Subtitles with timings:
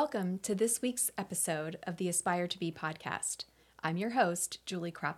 [0.00, 3.46] Welcome to this week's episode of the Aspire to Be podcast.
[3.82, 5.16] I'm your host, Julie Kropp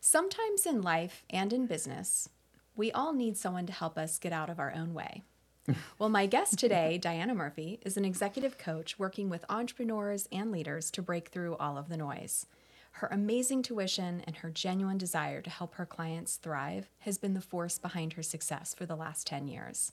[0.00, 2.30] Sometimes in life and in business,
[2.76, 5.22] we all need someone to help us get out of our own way.
[5.98, 10.90] Well, my guest today, Diana Murphy, is an executive coach working with entrepreneurs and leaders
[10.92, 12.46] to break through all of the noise.
[12.92, 17.42] Her amazing tuition and her genuine desire to help her clients thrive has been the
[17.42, 19.92] force behind her success for the last 10 years.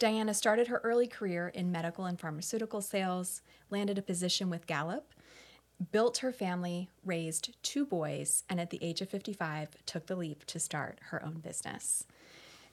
[0.00, 5.12] Diana started her early career in medical and pharmaceutical sales, landed a position with Gallup,
[5.92, 10.46] built her family, raised two boys, and at the age of 55 took the leap
[10.46, 12.06] to start her own business.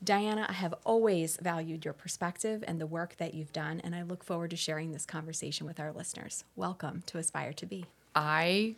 [0.01, 4.03] Diana, I have always valued your perspective and the work that you've done, and I
[4.03, 6.45] look forward to sharing this conversation with our listeners.
[6.55, 7.83] Welcome to Aspire to Be.
[8.15, 8.75] I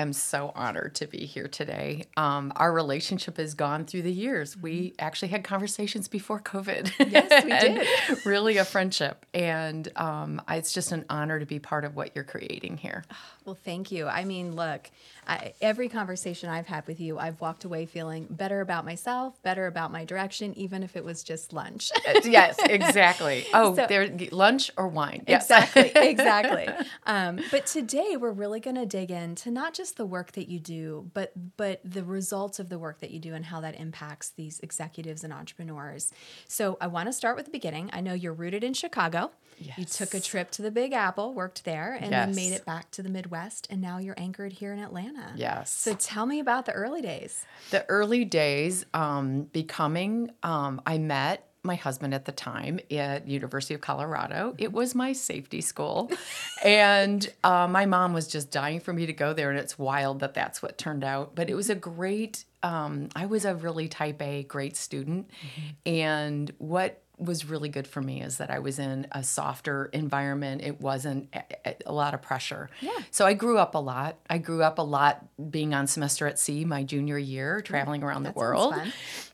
[0.00, 2.04] am so honored to be here today.
[2.16, 4.56] Um, our relationship has gone through the years.
[4.56, 4.94] We mm-hmm.
[4.98, 6.92] actually had conversations before COVID.
[7.10, 7.50] Yes, we
[8.14, 8.26] did.
[8.26, 9.26] really a friendship.
[9.34, 13.04] And um, it's just an honor to be part of what you're creating here.
[13.44, 14.06] Well, thank you.
[14.06, 14.90] I mean, look,
[15.26, 19.66] I, every conversation I've had with you, I've walked away feeling better about myself, better
[19.66, 21.90] about my direction, even if it was just lunch.
[22.08, 23.46] Uh, yes, exactly.
[23.54, 25.24] Oh, so, there, lunch or wine.
[25.28, 25.44] Yes.
[25.44, 26.68] Exactly, exactly.
[27.06, 30.58] Um, but today we're really going to dig into not just the work that you
[30.58, 34.30] do, but but the results of the work that you do and how that impacts
[34.30, 36.12] these executives and entrepreneurs.
[36.46, 37.90] So I want to start with the beginning.
[37.92, 39.30] I know you're rooted in Chicago.
[39.58, 39.78] Yes.
[39.78, 42.26] You took a trip to the Big Apple, worked there, and yes.
[42.26, 45.32] then made it back to the Midwest, and now you're anchored here in Atlanta.
[45.36, 45.70] Yes.
[45.70, 47.44] So tell me about the early days.
[47.70, 53.74] The early days, um, becoming, um, I met my husband at the time at University
[53.74, 54.54] of Colorado.
[54.58, 56.10] It was my safety school,
[56.64, 59.50] and uh, my mom was just dying for me to go there.
[59.50, 61.34] And it's wild that that's what turned out.
[61.34, 62.44] But it was a great.
[62.62, 65.88] Um, I was a really type A, great student, mm-hmm.
[65.88, 70.62] and what was really good for me is that I was in a softer environment.
[70.62, 72.70] It wasn't a, a, lot of pressure.
[72.80, 72.96] Yeah.
[73.10, 74.18] So I grew up a lot.
[74.28, 78.22] I grew up a lot being on semester at sea my junior year, traveling around
[78.22, 78.74] the world.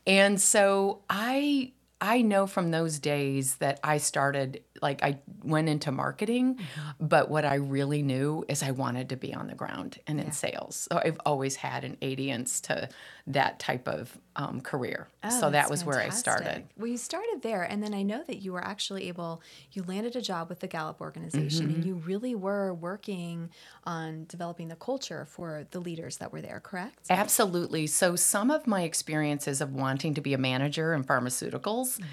[0.05, 5.91] And so I I know from those days that I started like I went into
[5.91, 7.07] marketing, mm-hmm.
[7.07, 10.31] but what I really knew is I wanted to be on the ground and in
[10.31, 10.87] sales.
[10.91, 12.89] So I've always had an audience to
[13.27, 15.09] that type of um, career.
[15.23, 15.87] Oh, so that was fantastic.
[15.87, 16.63] where I started.
[16.77, 19.41] Well, you started there, and then I know that you were actually able.
[19.73, 21.75] You landed a job with the Gallup organization, mm-hmm.
[21.75, 23.49] and you really were working
[23.83, 26.61] on developing the culture for the leaders that were there.
[26.61, 26.99] Correct?
[27.09, 27.87] Absolutely.
[27.87, 32.05] So some of my experiences of wanting to be a manager in pharmaceuticals mm-hmm.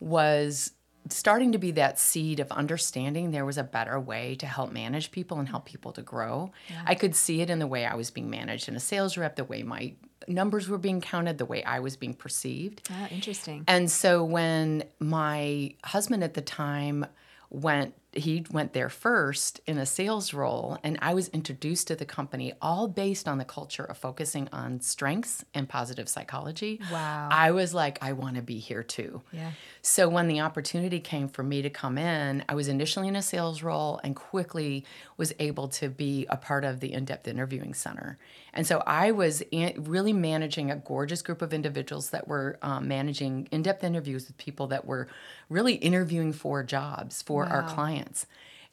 [0.00, 0.72] was
[1.08, 5.10] starting to be that seed of understanding there was a better way to help manage
[5.10, 6.50] people and help people to grow.
[6.70, 6.82] Yeah.
[6.86, 9.36] I could see it in the way I was being managed in a sales rep,
[9.36, 9.94] the way my
[10.28, 12.88] numbers were being counted, the way I was being perceived.
[12.90, 13.64] Ah, interesting.
[13.66, 17.06] And so when my husband at the time
[17.50, 22.04] went he went there first in a sales role and i was introduced to the
[22.04, 26.80] company all based on the culture of focusing on strengths and positive psychology.
[26.90, 27.28] Wow.
[27.30, 29.22] I was like i want to be here too.
[29.32, 29.52] Yeah.
[29.80, 33.22] So when the opportunity came for me to come in i was initially in a
[33.22, 34.84] sales role and quickly
[35.16, 38.18] was able to be a part of the in-depth interviewing center.
[38.52, 39.42] And so i was
[39.78, 44.66] really managing a gorgeous group of individuals that were um, managing in-depth interviews with people
[44.68, 45.08] that were
[45.48, 47.50] really interviewing for jobs for wow.
[47.50, 48.26] our clients clients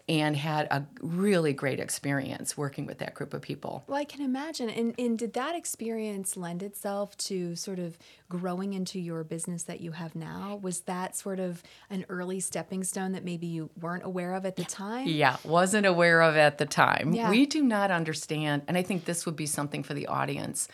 [0.08, 3.84] and had a really great experience working with that group of people.
[3.86, 4.68] Well, I can imagine.
[4.68, 7.96] And, and did that experience lend itself to sort of
[8.28, 10.60] growing into your business that you have now?
[10.64, 14.56] Was that sort of an early stepping stone that maybe you weren't aware of at
[14.56, 15.08] the time?
[15.08, 17.14] Yeah, wasn't aware of at the time.
[17.14, 17.30] Yeah.
[17.30, 20.68] We do not understand, and I think this would be something for the audience.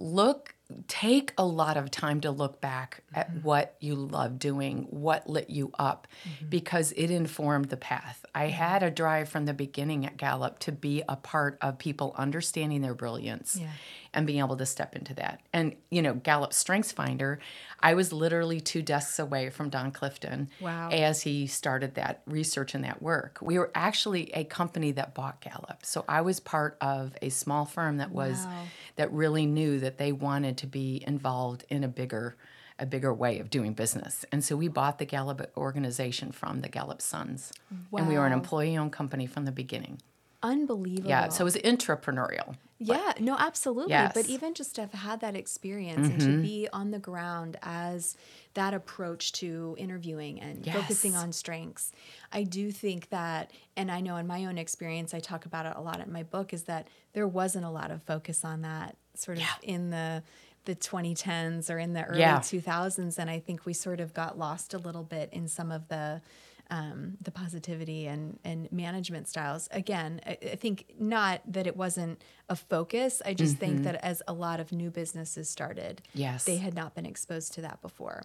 [0.00, 0.54] Look
[0.88, 3.20] take a lot of time to look back mm-hmm.
[3.20, 6.48] at what you love doing, what lit you up, mm-hmm.
[6.48, 8.24] because it informed the path.
[8.34, 12.14] I had a drive from the beginning at Gallup to be a part of people
[12.16, 13.70] understanding their brilliance yeah.
[14.14, 15.40] and being able to step into that.
[15.52, 17.40] And, you know, Gallup Strengths Finder,
[17.80, 20.90] I was literally two desks away from Don Clifton wow.
[20.90, 23.38] as he started that research and that work.
[23.40, 25.84] We were actually a company that bought Gallup.
[25.84, 28.64] So I was part of a small firm that was wow.
[29.00, 32.36] That really knew that they wanted to be involved in a bigger
[32.78, 34.26] a bigger way of doing business.
[34.30, 37.52] And so we bought the Gallup organization from the Gallup Sons.
[37.90, 37.98] Wow.
[37.98, 40.00] And we were an employee owned company from the beginning.
[40.42, 41.08] Unbelievable.
[41.08, 42.56] Yeah, so it was entrepreneurial.
[42.78, 43.90] Yeah, no, absolutely.
[43.90, 44.12] Yes.
[44.14, 46.12] But even just to have had that experience mm-hmm.
[46.12, 46.42] and to mm-hmm.
[46.42, 48.16] be on the ground as
[48.54, 50.74] that approach to interviewing and yes.
[50.74, 51.92] focusing on strengths,
[52.32, 55.74] I do think that, and I know in my own experience, I talk about it
[55.76, 58.96] a lot in my book, is that there wasn't a lot of focus on that
[59.14, 59.74] sort of yeah.
[59.74, 60.22] in the
[60.66, 62.38] the 2010s or in the early yeah.
[62.38, 65.88] 2000s and i think we sort of got lost a little bit in some of
[65.88, 66.20] the
[66.70, 69.68] um, the positivity and and management styles.
[69.72, 73.20] Again, I, I think not that it wasn't a focus.
[73.24, 76.18] I just think that as a lot of new businesses started, Mm-hmm.
[76.20, 76.44] Yes.
[76.44, 78.22] they had not been exposed to that before.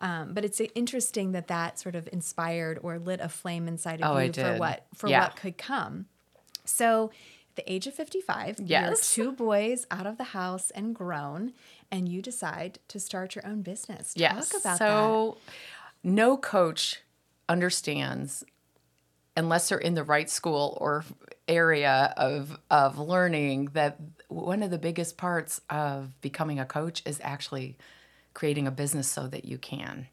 [0.00, 4.16] Um, but it's interesting that that sort of inspired or lit a flame inside of
[4.16, 5.20] Oh, you for what for Yeah.
[5.22, 6.06] what could come.
[6.64, 7.10] So,
[7.50, 9.16] at the age of 55, Yes.
[9.16, 11.52] you're two boys out of the house and grown,
[11.92, 14.14] and you decide to start your own business.
[14.14, 14.50] Talk Yes.
[14.50, 14.78] about that.
[14.78, 15.36] so
[16.02, 17.02] no coach
[17.48, 18.44] understands
[19.36, 21.04] unless they're in the right school or
[21.48, 23.98] area of of learning that
[24.28, 27.76] one of the biggest parts of becoming a coach is actually
[28.32, 30.08] creating a business so that you can.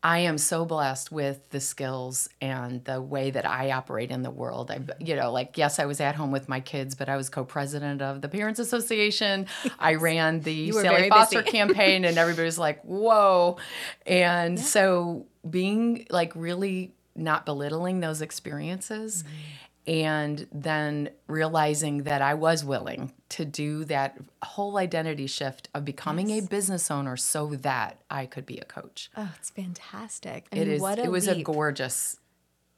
[0.00, 4.30] I am so blessed with the skills and the way that I operate in the
[4.30, 4.70] world.
[4.70, 7.28] I, you know, like yes, I was at home with my kids, but I was
[7.28, 9.46] co-president of the Parents Association.
[9.78, 13.56] I ran the Sally Foster campaign, and everybody's like, "Whoa!"
[14.06, 19.24] And so being like really not belittling those experiences.
[19.86, 26.28] And then realizing that I was willing to do that whole identity shift of becoming
[26.30, 29.10] a business owner so that I could be a coach.
[29.16, 30.44] oh, it's fantastic.
[30.52, 30.82] I It mean, is.
[30.82, 32.18] what a it was a gorgeous,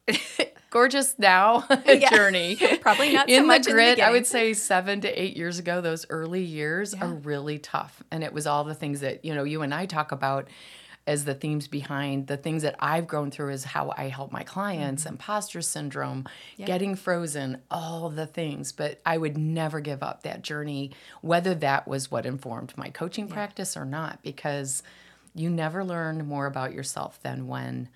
[0.70, 2.10] gorgeous now Yeah.
[2.10, 2.56] journey.
[2.80, 4.00] Probably not so in much the in the grit.
[4.00, 5.80] I would say seven to eight years ago.
[5.80, 7.06] Those early years Yeah.
[7.06, 9.86] are really tough, and it was all the things that you know you and I
[9.86, 10.46] talk about
[11.06, 14.42] as the themes behind the things that I've grown through is how I help my
[14.44, 15.14] clients, Mm-hmm.
[15.14, 16.26] imposter syndrome,
[16.58, 18.70] getting frozen, all the things.
[18.72, 20.92] But I would never give up that journey,
[21.22, 24.82] whether that was what informed my coaching practice or not, because
[25.34, 27.88] you never learn more about yourself than when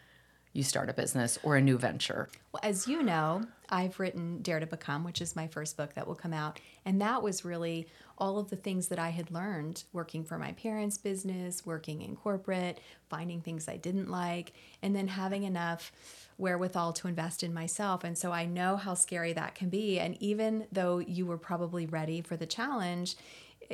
[0.52, 2.28] you start a business or a new venture.
[2.52, 6.06] Well, as you know, I've written Dare to Become, which is my first book that
[6.06, 6.60] will come out.
[6.84, 7.86] And that was really
[8.18, 12.14] all of the things that I had learned working for my parents' business, working in
[12.16, 12.78] corporate,
[13.08, 14.52] finding things I didn't like,
[14.82, 15.92] and then having enough
[16.38, 18.04] wherewithal to invest in myself.
[18.04, 19.98] And so I know how scary that can be.
[19.98, 23.16] And even though you were probably ready for the challenge,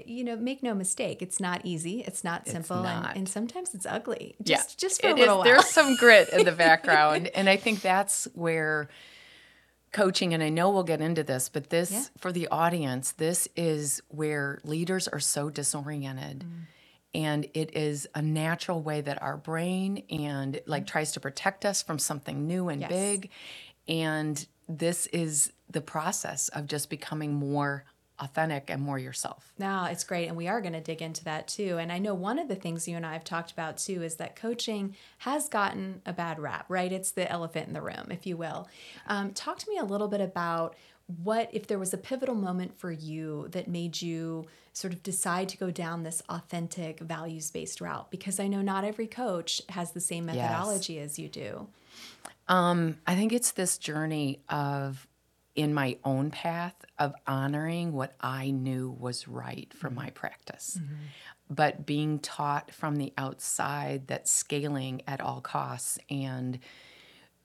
[0.06, 2.04] you know, make no mistake, it's not easy.
[2.06, 3.08] It's not simple, not.
[3.10, 4.36] And, and sometimes it's ugly.
[4.44, 4.56] Yeah.
[4.58, 5.44] Just, just for It a is- little while.
[5.44, 7.26] There's some grit in the background.
[7.28, 8.88] and I think that's where
[9.92, 12.04] coaching, and I know we'll get into this, but this, Yeah.
[12.18, 16.40] for the audience, this is where leaders are so disoriented.
[16.40, 16.66] Mm.
[17.12, 21.82] And it is a natural way that our brain and like tries to protect us
[21.82, 22.90] from something new and Yes.
[22.90, 23.30] big.
[23.88, 27.84] And this is the process of just becoming more
[28.20, 29.52] authentic and more yourself.
[29.58, 30.28] No, it's great.
[30.28, 31.78] And we are going to dig into that too.
[31.78, 34.16] And I know one of the things you and I have talked about too is
[34.16, 36.92] that coaching has gotten a bad rap, right?
[36.92, 38.68] It's the elephant in the room, if you will.
[39.06, 40.76] Um, talk to me a little bit about
[41.22, 45.48] what, if there was a pivotal moment for you that made you sort of decide
[45.48, 48.10] to go down this authentic, values based route?
[48.10, 51.68] Because I know not every coach has the same methodology as you do.
[52.48, 55.06] Um, I think it's this journey of
[55.54, 59.96] in my own path of honoring what I knew was right for mm-hmm.
[59.96, 60.78] my practice.
[60.80, 60.94] Mm-hmm.
[61.48, 66.60] But being taught from the outside that scaling at all costs and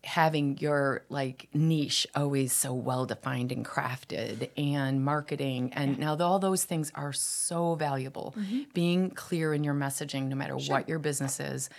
[0.03, 6.37] having your like niche always so well defined and crafted and marketing and now all
[6.37, 8.35] those things are so valuable.
[8.37, 8.59] Mm-hmm.
[8.75, 11.69] Being clear in your messaging no matter what your business is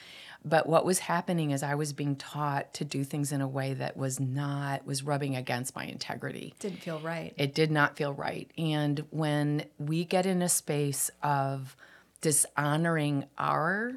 [0.49, 3.75] but what was happening is i was being taught to do things in a way
[3.75, 7.35] that was not was rubbing against my integrity Didn't feel right.
[7.37, 8.51] it did not feel right.
[8.57, 11.77] And when we get in a space of
[12.21, 13.93] dishonoring our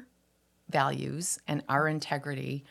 [0.68, 2.64] values and our integrity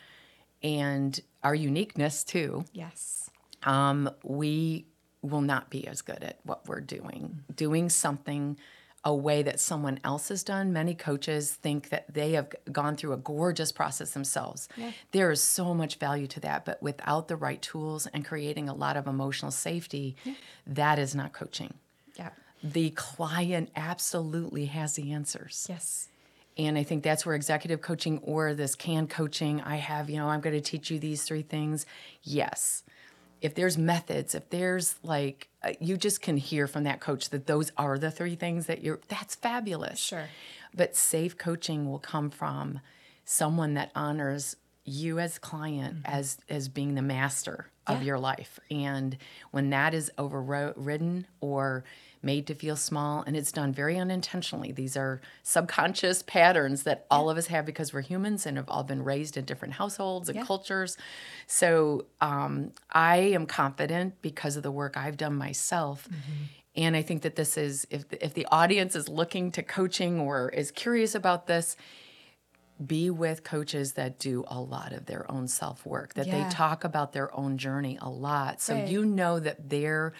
[0.62, 3.30] and our uniqueness too, Yes.
[3.64, 4.86] um, we
[5.22, 7.40] will not be as good at what we're doing.
[7.54, 8.56] Doing something
[9.04, 10.72] a way that someone else has done.
[10.72, 14.68] Many coaches think that they have gone through a gorgeous process themselves.
[15.12, 18.74] There is so much value to that, but without the right tools and creating a
[18.74, 20.16] lot of emotional safety,
[20.66, 21.74] that is not coaching.
[22.16, 22.30] Yeah.
[22.62, 25.66] The client absolutely has the answers.
[25.68, 26.08] Yes.
[26.58, 30.28] And I think that's where executive coaching or this can coaching, I have, you know,
[30.28, 31.86] I'm going to teach you these three things.
[32.22, 32.82] Yes.
[33.40, 37.46] If there's methods, if there's like, uh, you just can hear from that coach that
[37.46, 39.98] those are the three things that you're, that's fabulous.
[39.98, 40.28] Sure.
[40.74, 42.80] But safe coaching will come from
[43.24, 48.06] someone that honors you as client as as being the master of Mm-hmm.
[48.06, 49.16] Your life and
[49.50, 51.84] when that is overridden or
[52.22, 57.30] made to feel small and it's done very unintentionally these are subconscious patterns that all
[57.30, 60.36] of us have because we're humans and have all been raised in different households and
[60.36, 60.44] Yeah.
[60.44, 60.96] cultures
[61.46, 66.42] so um, i am confident because of the work i've done myself Mm-hmm.
[66.76, 70.48] and I think that this is if if the audience is looking to coaching or
[70.50, 71.76] is curious about this,
[72.84, 76.44] be with coaches that do a lot of their own self work, that Yeah.
[76.44, 78.60] they talk about their own journey a lot.
[78.60, 78.88] So Right.
[78.88, 80.12] you know that they're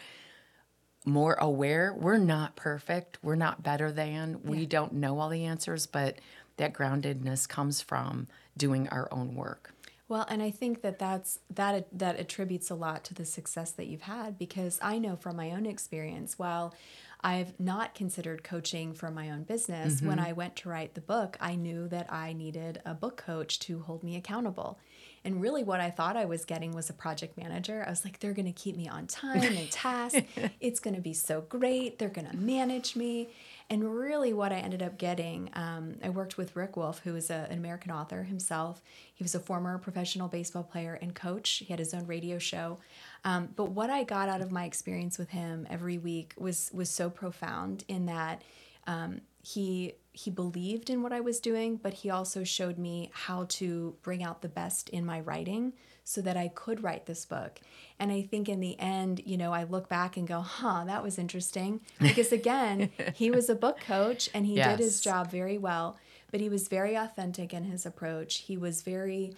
[1.05, 1.95] more aware.
[1.97, 3.19] We're not perfect.
[3.23, 4.41] We're not better than.
[4.45, 6.19] We don't know all the answers, but
[6.57, 9.73] that groundedness comes from doing our own work.
[10.09, 13.87] Well, and I think that that's that that attributes a lot to the success that
[13.87, 16.75] you've had because I know from my own experience while
[17.23, 20.27] I've not considered coaching for my own business when mm-hmm.
[20.27, 23.81] I went to write the book, I knew that I needed a book coach to
[23.81, 24.79] hold me accountable.
[25.25, 27.85] And really what I thought I was getting was a project manager.
[27.87, 30.17] I was like they're going to keep me on time and task.
[30.61, 31.99] it's going to be so great.
[31.99, 33.29] They're going to manage me.
[33.69, 37.31] And really, what I ended up getting, um, I worked with Rick Wolff, who is
[37.31, 38.83] a, an American author himself.
[39.15, 41.51] He was a former professional baseball player and coach.
[41.51, 42.79] He had his own radio show.
[43.25, 46.89] Um, but what I got out of my experience with him every week was was
[46.89, 48.43] so profound in that
[48.87, 53.47] um, he he believed in what I was doing, but he also showed me how
[53.51, 57.61] to bring out the best in my writing so that I could write this book.
[57.99, 61.05] And I think in the end, you know, I look back and go, huh, that
[61.05, 61.81] was interesting.
[62.01, 65.97] Because again, he was a book coach and he did his job very well,
[66.33, 68.39] but he was very authentic in his approach.
[68.39, 69.35] He was very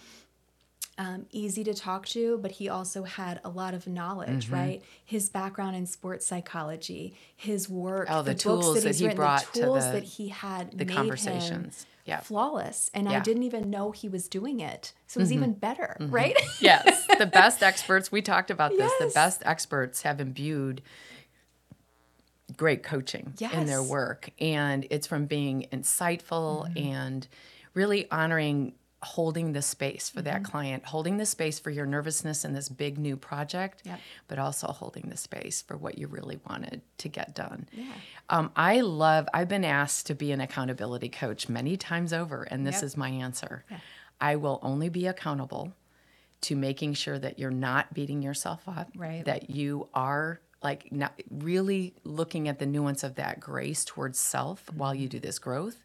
[0.97, 4.53] um, easy to talk to, but he also had a lot of knowledge, Mm-hmm.
[4.53, 4.81] right?
[5.03, 9.17] His background in sports psychology, his work, Oh, the books tools that he's he written,
[9.17, 11.85] brought the to tools the- that he had the made him conversations.
[12.05, 12.19] Yeah.
[12.19, 12.91] flawless.
[12.93, 14.91] And I didn't even know he was doing it.
[15.07, 15.19] So Mm-hmm.
[15.19, 16.35] it was even better, right?
[16.59, 20.81] yes, the best experts, we talked about this, the best experts have imbued
[22.57, 24.29] great coaching in their work.
[24.39, 27.25] And it's from being insightful and
[27.73, 32.53] really honoring holding the space for that client, holding the space for your nervousness in
[32.53, 33.99] this big new project, Yep.
[34.27, 37.67] but also holding the space for what you really wanted to get done.
[37.71, 37.91] Yeah.
[38.29, 42.65] Um, I love, I've been asked to be an accountability coach many times over, and
[42.65, 42.83] this Yep.
[42.83, 43.65] is my answer.
[44.21, 45.73] I will only be accountable
[46.41, 49.23] to making sure that you're not beating yourself up, Right.
[49.25, 54.71] that you are like not really looking at the nuance of that grace towards self
[54.71, 55.75] while you do this growth,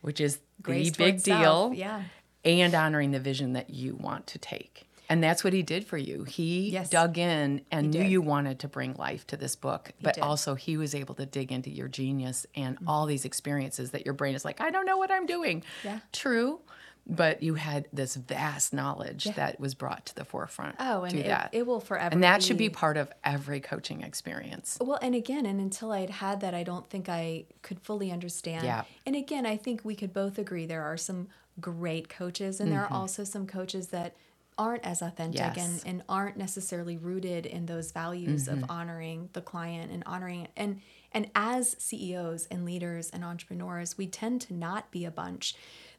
[0.00, 2.02] which is Grace the big deal, self, yeah.
[2.44, 4.82] and honoring the vision that you want to take.
[5.08, 6.24] And that's what he did for you.
[6.24, 6.90] He Yes.
[6.90, 10.20] dug in and knew you wanted to bring life to this book, but did.
[10.20, 10.28] Mm-hmm.
[10.30, 14.14] also he was able to dig into your genius and all these experiences that your
[14.14, 15.62] brain is like, I don't know what I'm doing.
[15.84, 16.00] Yeah.
[16.12, 16.58] True.
[17.08, 20.74] But you had this vast knowledge that was brought to the forefront.
[20.80, 21.50] Oh, and it, that.
[21.52, 24.76] it will forever and that should be part of every coaching experience.
[24.80, 28.64] Well, and again, and until I'd had that, I don't think I could fully understand.
[28.64, 28.82] Yeah.
[29.06, 31.28] And again, I think we could both agree there are some
[31.60, 32.94] great coaches, and there Mm-hmm.
[32.94, 34.16] are also some coaches that
[34.58, 35.58] aren't as authentic Yes.
[35.58, 38.64] and, and aren't necessarily rooted in those values Mm-hmm.
[38.64, 40.80] of honoring the client and honoring and
[41.12, 45.54] and as CEOs and leaders and entrepreneurs, we tend to not be a bunch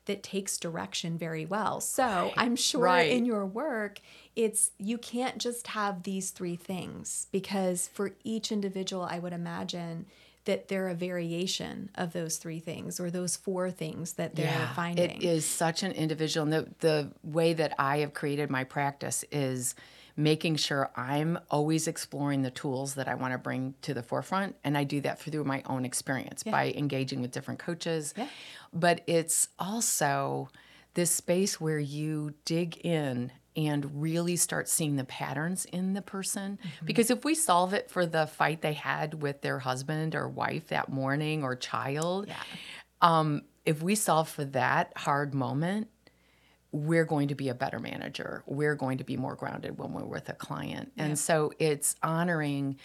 [0.08, 1.80] that takes direction very well.
[1.80, 3.12] So I'm sure Right.
[3.12, 4.02] in your work,
[4.36, 10.06] it's you can't just have these three things because for each individual, I would imagine
[10.48, 15.22] that they're a variation of those three things or those four things that they're finding.
[15.22, 16.46] It is such an individual.
[16.46, 19.76] And the, the way that I have created my practice is
[20.16, 24.56] making sure I'm always exploring the tools that I want to bring to the forefront.
[24.64, 28.14] And I do that through my own experience by engaging with different coaches.
[28.18, 28.28] Yeah.
[28.74, 30.50] But it's also
[30.96, 36.60] this space where you dig in and really start seeing the patterns in the person.
[36.62, 36.86] Mm-hmm.
[36.86, 40.68] Because if we solve it for the fight they had with their husband or wife
[40.68, 42.30] that morning or child,
[43.02, 45.88] um, if we solve for that hard moment,
[46.72, 48.44] we're going to be a better manager.
[48.46, 50.92] We're going to be more grounded when we're with a client.
[50.98, 52.78] And so it's honoring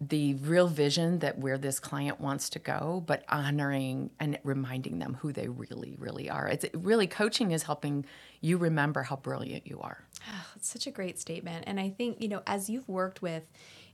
[0.00, 5.14] the real vision that where this client wants to go, but honoring and reminding them
[5.20, 6.46] who they really, really are.
[6.46, 8.04] It's really coaching is helping
[8.40, 10.04] you remember how brilliant you are.
[10.28, 11.64] Ah, it's such a great statement.
[11.66, 13.42] And I think, you know, as you've worked with,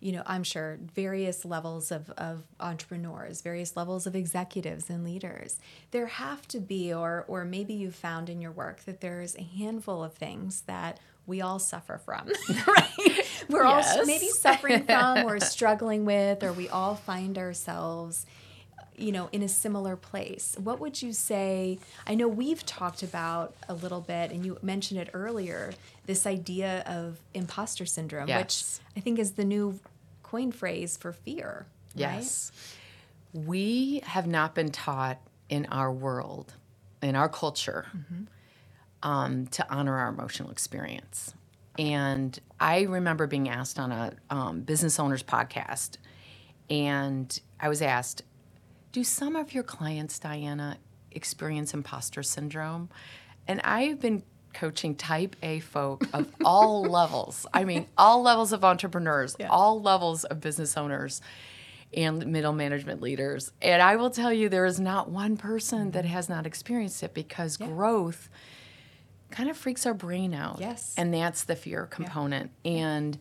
[0.00, 5.58] you know, I'm sure various levels of, of entrepreneurs, various levels of executives and leaders,
[5.92, 9.42] there have to be, or or maybe you've found in your work that there's a
[9.42, 12.30] handful of things that we all suffer from,
[12.66, 13.23] right?
[13.48, 18.26] We're all maybe suffering from or struggling with, or we all find ourselves
[18.96, 20.54] you know, in a similar place.
[20.62, 21.80] What would you say?
[22.06, 25.72] I know we've talked about a little bit, and you mentioned it earlier
[26.06, 28.38] this idea of imposter syndrome, Yes.
[28.40, 29.80] which I think is the new
[30.22, 31.66] coin phrase for fear.
[31.96, 32.52] Yes.
[33.32, 36.54] We have not been taught in our world,
[37.02, 37.86] in our culture,
[39.02, 41.34] um, to honor our emotional experience.
[41.78, 45.98] And I remember being asked on a um, business owners podcast,
[46.70, 48.22] and I was asked,
[48.92, 50.78] Do some of your clients, Diana,
[51.12, 52.90] experience imposter syndrome.
[53.48, 54.22] And I've been
[54.54, 57.46] coaching type A folk of all levels.
[57.52, 59.48] I mean, all levels of entrepreneurs, Yeah.
[59.48, 61.20] all levels of business owners
[61.92, 63.52] and middle management leaders.
[63.62, 67.14] And I will tell you, there is not one person that has not experienced it
[67.14, 68.28] because growth
[69.34, 70.58] kind of freaks our brain out.
[70.60, 70.94] Yes.
[70.96, 72.52] And that's the fear component.
[72.64, 73.18] And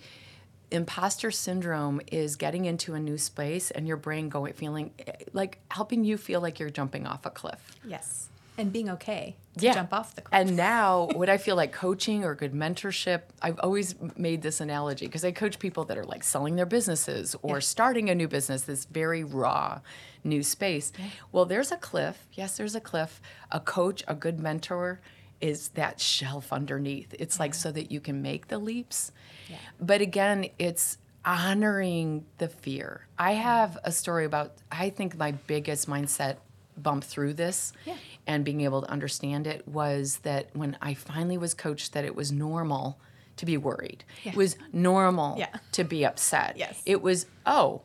[0.69, 5.57] imposter syndrome is getting into a new space and your brain going feeling eh, like
[5.71, 7.77] helping you feel like you're jumping off a cliff.
[7.83, 8.29] Yes.
[8.59, 9.73] And being okay to Yeah.
[9.73, 10.39] jump off the cliff.
[10.39, 15.07] And now, what I feel like coaching or good mentorship, I've always made this analogy
[15.07, 17.61] because I coach people that are like selling their businesses or Yeah.
[17.61, 19.79] starting a new business, this very raw
[20.23, 20.91] new space.
[21.31, 22.27] Well, there's a cliff.
[22.33, 23.19] Yes, there's a cliff.
[23.51, 25.01] A coach, a good mentor
[25.43, 27.13] is that shelf underneath.
[27.19, 29.11] It's like so that you can make the leaps.
[29.49, 29.57] Yeah.
[29.77, 33.05] But again, it's honoring the fear.
[33.19, 36.37] I have a story about, I think my biggest mindset
[36.77, 37.97] bump through this Yeah.
[38.25, 42.15] and being able to understand it was that when I finally was coached that it
[42.15, 42.97] was normal
[43.35, 44.05] to be worried.
[44.23, 45.55] It was normal Yeah.
[45.73, 46.55] to be upset.
[46.57, 46.81] Yes.
[46.85, 47.81] It was, oh,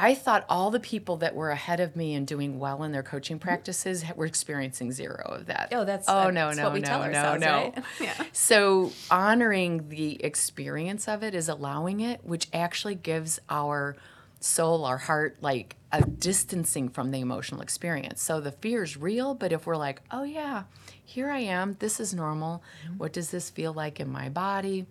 [0.00, 3.02] I thought all the people that were ahead of me and doing well in their
[3.02, 5.70] coaching practices were experiencing zero of that.
[5.72, 7.72] Oh, that's- oh uh, no that's no what we no tell no no.
[7.74, 7.84] right?
[8.00, 8.14] Yeah.
[8.32, 13.96] So honoring the experience of it is allowing it, which actually gives our
[14.38, 18.22] soul, our heart, like a distancing from the emotional experience.
[18.22, 20.62] So the fear is real, but if we're like, oh yeah,
[21.04, 22.62] here I am, this is normal.
[22.84, 22.98] Mm-hmm.
[22.98, 24.86] What does this feel like in my body?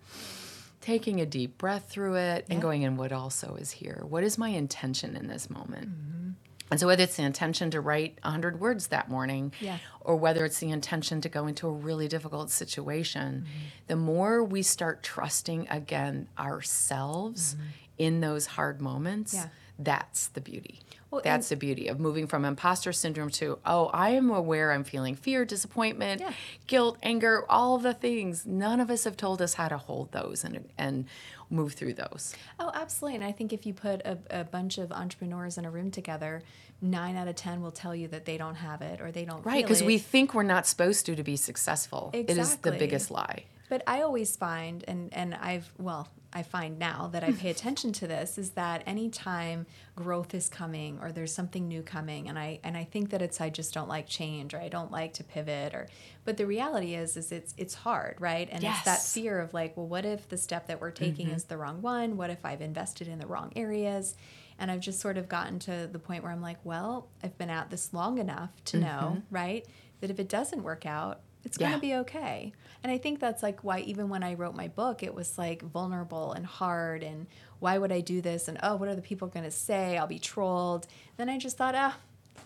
[0.80, 4.04] Taking a deep breath through it and going in what also is here.
[4.08, 5.88] What is my intention in this moment?
[5.88, 6.30] Mm-hmm.
[6.70, 9.78] And so, whether it's the intention to write 100 words that morning, Yeah.
[10.02, 13.66] or whether it's the intention to go into a really difficult situation, Mm-hmm.
[13.88, 17.56] the more we start trusting again ourselves
[17.96, 19.44] in those hard moments, Mm-hmm.
[19.48, 19.50] Yeah.
[19.78, 20.80] that's the beauty.
[21.10, 24.84] Well, that's the beauty of moving from imposter syndrome to, oh, I am aware I'm
[24.84, 26.32] feeling fear, disappointment, Yeah.
[26.66, 28.44] guilt, anger, all the things.
[28.44, 31.06] None of us have told us how to hold those and, and
[31.48, 32.34] move through those.
[32.60, 33.16] Oh, absolutely.
[33.16, 36.42] And I think if you put a, a bunch of entrepreneurs in a room together,
[36.82, 39.44] nine out of 10 will tell you that they don't have it or they don't
[39.46, 42.10] Right, because we think we're not supposed to to be successful.
[42.12, 43.44] It is the biggest lie.
[43.68, 47.92] But I always find, and, and I've, well, I find now that I pay attention
[47.94, 52.60] to this, is that anytime growth is coming or there's something new coming, and I
[52.62, 55.24] and I think that it's I just don't like change or I don't like to
[55.24, 55.88] pivot or,
[56.24, 58.48] but the reality is is it's it's hard, right?
[58.50, 61.44] And it's that fear of like, well, what if the step that we're taking is
[61.44, 61.48] mm-hmm.
[61.48, 62.16] the wrong one?
[62.16, 64.14] What if I've invested in the wrong areas?
[64.60, 67.48] And I've just sort of gotten to the point where I'm like, well, I've been
[67.48, 69.18] at this long enough to know, mm-hmm.
[69.30, 69.64] right,
[70.00, 71.76] that if it doesn't work out, it's going Yeah.
[71.76, 72.52] to be okay.
[72.82, 75.62] And I think that's like why even when I wrote my book, it was like
[75.62, 77.26] vulnerable and hard and
[77.60, 78.46] why would I do this?
[78.48, 79.96] And oh, what are the people going to say?
[79.98, 80.86] I'll be trolled.
[81.16, 81.96] Then I just thought, ah,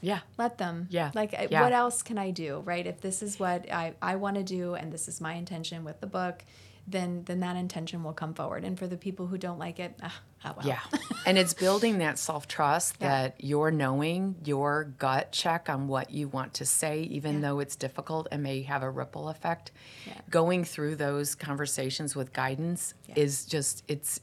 [0.00, 0.20] Yeah.
[0.38, 0.86] let them.
[0.90, 1.10] Yeah.
[1.14, 1.60] Like, Yeah.
[1.62, 2.86] what else can I do, right?
[2.86, 6.00] If this is what I, I want to do and this is my intention with
[6.00, 6.44] the book,
[6.86, 8.64] then then that intention will come forward.
[8.64, 10.66] And for the people who don't like it, ah, oh well.
[10.66, 10.80] Yeah.
[11.26, 13.08] and it's building that self trust Yeah.
[13.08, 17.40] that you're knowing your gut check on what you want to say, even Yeah.
[17.40, 19.70] though it's difficult and may have a ripple effect.
[20.06, 20.14] Yeah.
[20.30, 24.20] Going through those conversations with guidance is just, it's,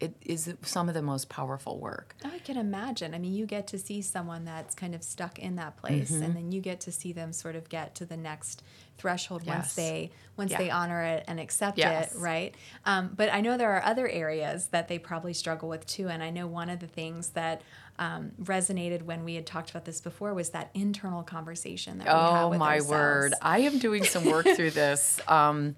[0.00, 2.16] it is some of the most powerful work.
[2.24, 3.14] I can imagine.
[3.14, 6.22] I mean, you get to see someone that's kind of stuck in that place, Mm-hmm.
[6.22, 8.62] and then you get to see them sort of get to the next
[8.96, 10.58] threshold once they once Yeah.
[10.58, 12.12] they honor it and accept Yes.
[12.12, 12.54] it, right?
[12.84, 16.22] Um, but I know there are other areas that they probably struggle with too, and
[16.24, 17.62] I know one of the things that
[18.00, 22.10] um, resonated when we had talked about this before was that internal conversation that we
[22.10, 22.90] have Oh with my ourselves.
[22.90, 23.34] word.
[23.40, 25.20] I am doing some work through this.
[25.28, 25.76] Um,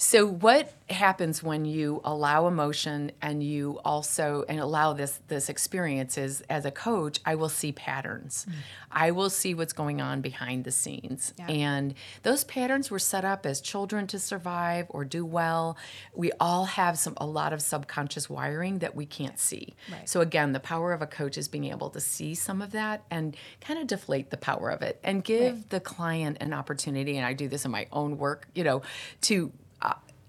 [0.00, 6.16] so what happens when you allow emotion and you also and allow this this experience
[6.16, 8.46] is as a coach, I will see patterns.
[8.48, 8.54] Mm.
[8.92, 11.34] I will see what's going on behind the scenes.
[11.36, 11.48] Yeah.
[11.48, 15.76] And those patterns were set up as children to survive or do well.
[16.14, 19.74] We all have some a lot of subconscious wiring that we can't see.
[19.90, 20.08] Right.
[20.08, 23.02] So again, the power of a coach is being able to see some of that
[23.10, 25.70] and kind of deflate the power of it and give Right.
[25.70, 27.16] the client an opportunity.
[27.16, 28.82] And I do this in my own work, you know,
[29.22, 29.52] to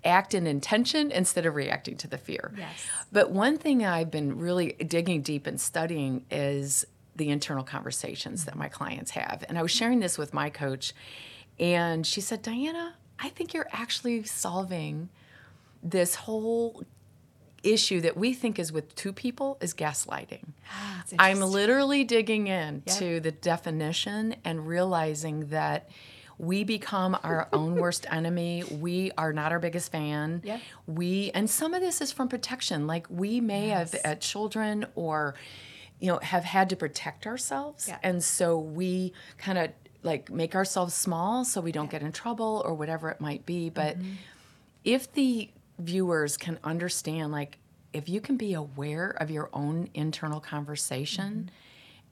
[0.03, 2.53] act in intention instead of reacting to the fear.
[2.57, 2.85] Yes.
[3.11, 6.85] But one thing I've been really digging deep and studying is
[7.15, 9.43] the internal conversations that my clients have.
[9.49, 10.93] And I was sharing this with my coach,
[11.59, 15.09] and she said, Diana, I think you're actually solving
[15.83, 16.83] this whole
[17.61, 20.45] issue that we think is with two people is gaslighting.
[20.71, 25.89] Ah, I'm literally digging into the definition and realizing that
[26.39, 28.63] we become our own worst enemy.
[28.71, 30.41] We are not our biggest fan.
[30.43, 30.59] Yeah.
[30.87, 32.87] We and some of this is from protection.
[32.87, 34.01] Like we may have Yes.
[34.05, 35.35] at children or
[35.99, 37.97] you know have had to protect ourselves Yeah.
[38.03, 39.71] and so we kind of
[40.01, 43.69] like make ourselves small so we don't get in trouble or whatever it might be.
[43.69, 44.13] But mm-hmm.
[44.85, 47.57] if the viewers can understand, like,
[47.91, 51.55] if you can be aware of your own internal conversation mm-hmm.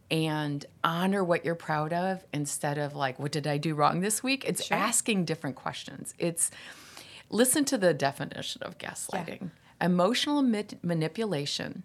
[0.10, 4.24] And honor what you're proud of instead of like, what did I do wrong this
[4.24, 4.46] week?
[4.46, 6.14] It's asking different questions.
[6.18, 6.50] It's
[7.30, 9.50] listen to the definition of gaslighting
[9.82, 11.84] emotional ma- manipulation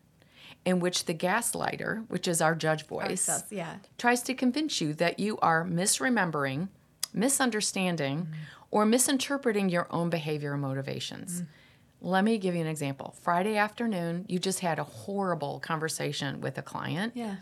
[0.65, 3.77] in which the gaslighter, which is our judge voice, Ourselves, yeah.
[3.99, 6.69] tries to convince you that you are misremembering,
[7.13, 8.33] misunderstanding, mm-hmm.
[8.71, 11.43] or misinterpreting your own behavior or motivations.
[11.43, 12.09] Mm-hmm.
[12.09, 13.15] Let me give you an example.
[13.23, 17.37] Friday afternoon, you just had a horrible conversation with a client, Yeah.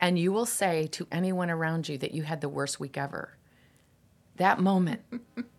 [0.00, 3.36] And you will say to anyone around you that you had the worst week ever.
[4.36, 5.00] That moment,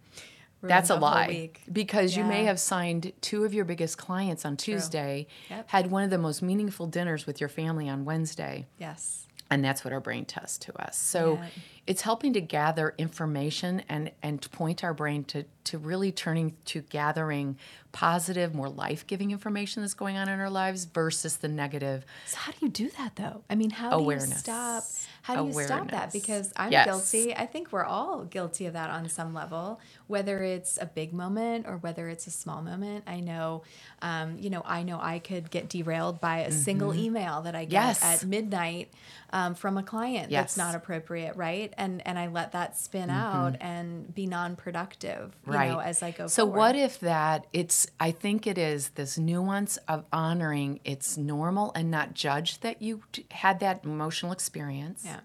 [0.61, 1.51] that's a lie.
[1.71, 5.69] Because you may have signed two of your biggest clients on Tuesday, Yep.
[5.69, 8.67] had one of the most meaningful dinners with your family on Wednesday.
[8.77, 9.27] Yes.
[9.51, 10.95] And that's what our brain tests to us.
[10.97, 11.47] So Yeah.
[11.89, 16.55] It's helping to gather information and, and to point our brain to, to really turning
[16.67, 17.57] to gathering
[17.93, 22.05] positive, more life giving information that's going on in our lives versus the negative.
[22.25, 23.43] So how do you do that though?
[23.49, 24.93] I mean, how do you stop?
[25.23, 26.13] How do you stop that?
[26.13, 26.85] Because I'm Yes.
[26.85, 27.35] guilty.
[27.35, 31.67] I think we're all guilty of that on some level, whether it's a big moment
[31.67, 33.05] or whether it's a small moment.
[33.07, 33.63] I know,
[34.03, 37.65] um, you know, I know I could get derailed by a single email that I
[37.65, 37.85] get Mm-hmm.
[37.89, 38.03] Yes.
[38.03, 38.93] at midnight
[39.31, 41.73] um, from a client that's not appropriate, right?
[41.79, 45.51] And and I let that spin out and be non-productive, you Mm-hmm.
[45.51, 45.69] right.
[45.71, 46.27] know, as I go.
[46.27, 46.57] so forward.
[46.57, 51.89] what if that it's I think it is this nuance of honoring it's normal and
[51.89, 55.03] not judge that you t- had that emotional experience.
[55.05, 55.21] Yeah.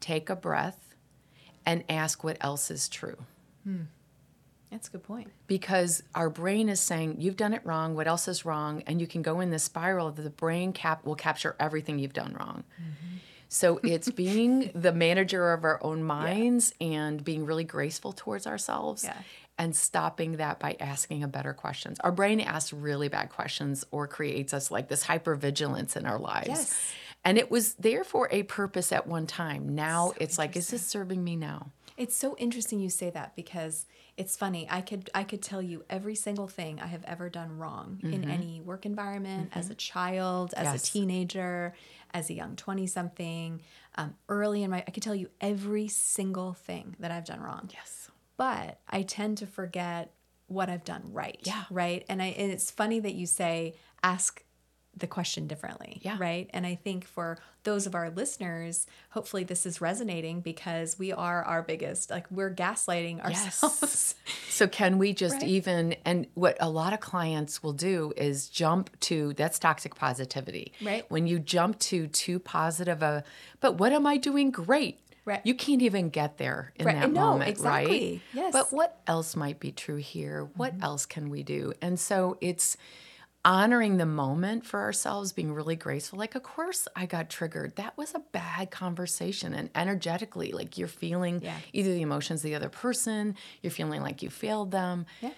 [0.00, 0.94] Take a breath
[1.64, 3.18] and ask what else is true.
[4.70, 5.30] That's a good point.
[5.46, 9.06] because our brain is saying you've done it wrong what else is wrong and you
[9.06, 12.64] can go in this spiral that the brain cap will capture everything you've done wrong
[13.52, 19.04] so it's being the manager of our own minds and being really graceful towards ourselves
[19.04, 19.16] Yeah.
[19.58, 24.06] and stopping that by asking a better questions our brain asks really bad questions or
[24.06, 26.92] creates us like this hypervigilance in our lives Yes.
[27.24, 30.86] and it was there for a purpose at one time now it's like is this
[30.86, 33.86] serving me now It's so interesting you say that because
[34.16, 34.66] it's funny.
[34.70, 38.28] I could I could tell you every single thing I have ever done wrong in
[38.30, 40.74] any work environment, as a child, as Mm-hmm.
[40.74, 40.88] Yes.
[40.88, 41.74] a teenager,
[42.14, 43.60] as a young twenty something,
[43.96, 44.84] um, early in my.
[44.86, 47.70] I could tell you every single thing that I've done wrong.
[47.72, 50.12] yes But I tend to forget
[50.46, 51.40] what I've done right.
[51.44, 51.64] Yeah.
[51.70, 52.04] Right.
[52.08, 54.44] And I and it's funny that you say ask
[54.96, 56.00] the question differently.
[56.02, 56.16] Yeah.
[56.18, 56.50] Right.
[56.52, 61.42] And I think for those of our listeners, hopefully this is resonating because we are
[61.44, 64.14] our biggest, like we're gaslighting ourselves.
[64.50, 65.44] So can we just Right.
[65.44, 70.72] even and what a lot of clients will do is jump to that's toxic positivity.
[70.82, 71.10] Right.
[71.10, 73.24] When you jump to too positive a
[73.60, 74.98] but what am I doing great?
[75.24, 75.40] Right.
[75.44, 77.00] You can't even get there in Right.
[77.00, 78.10] that No, moment, exactly.
[78.10, 78.20] right?
[78.34, 78.44] Yes.
[78.44, 78.52] Mm-hmm.
[78.52, 80.50] But what else might be true here?
[80.56, 81.72] What else can we do?
[81.80, 82.76] And so it's
[83.44, 86.18] honoring the moment for ourselves, being really graceful.
[86.18, 87.76] Like, of course, I got triggered.
[87.76, 89.52] That was a bad conversation.
[89.54, 91.56] And energetically, like you're feeling Yeah.
[91.72, 95.06] either the emotions of the other person, you're feeling like you failed them.
[95.20, 95.30] Yeah.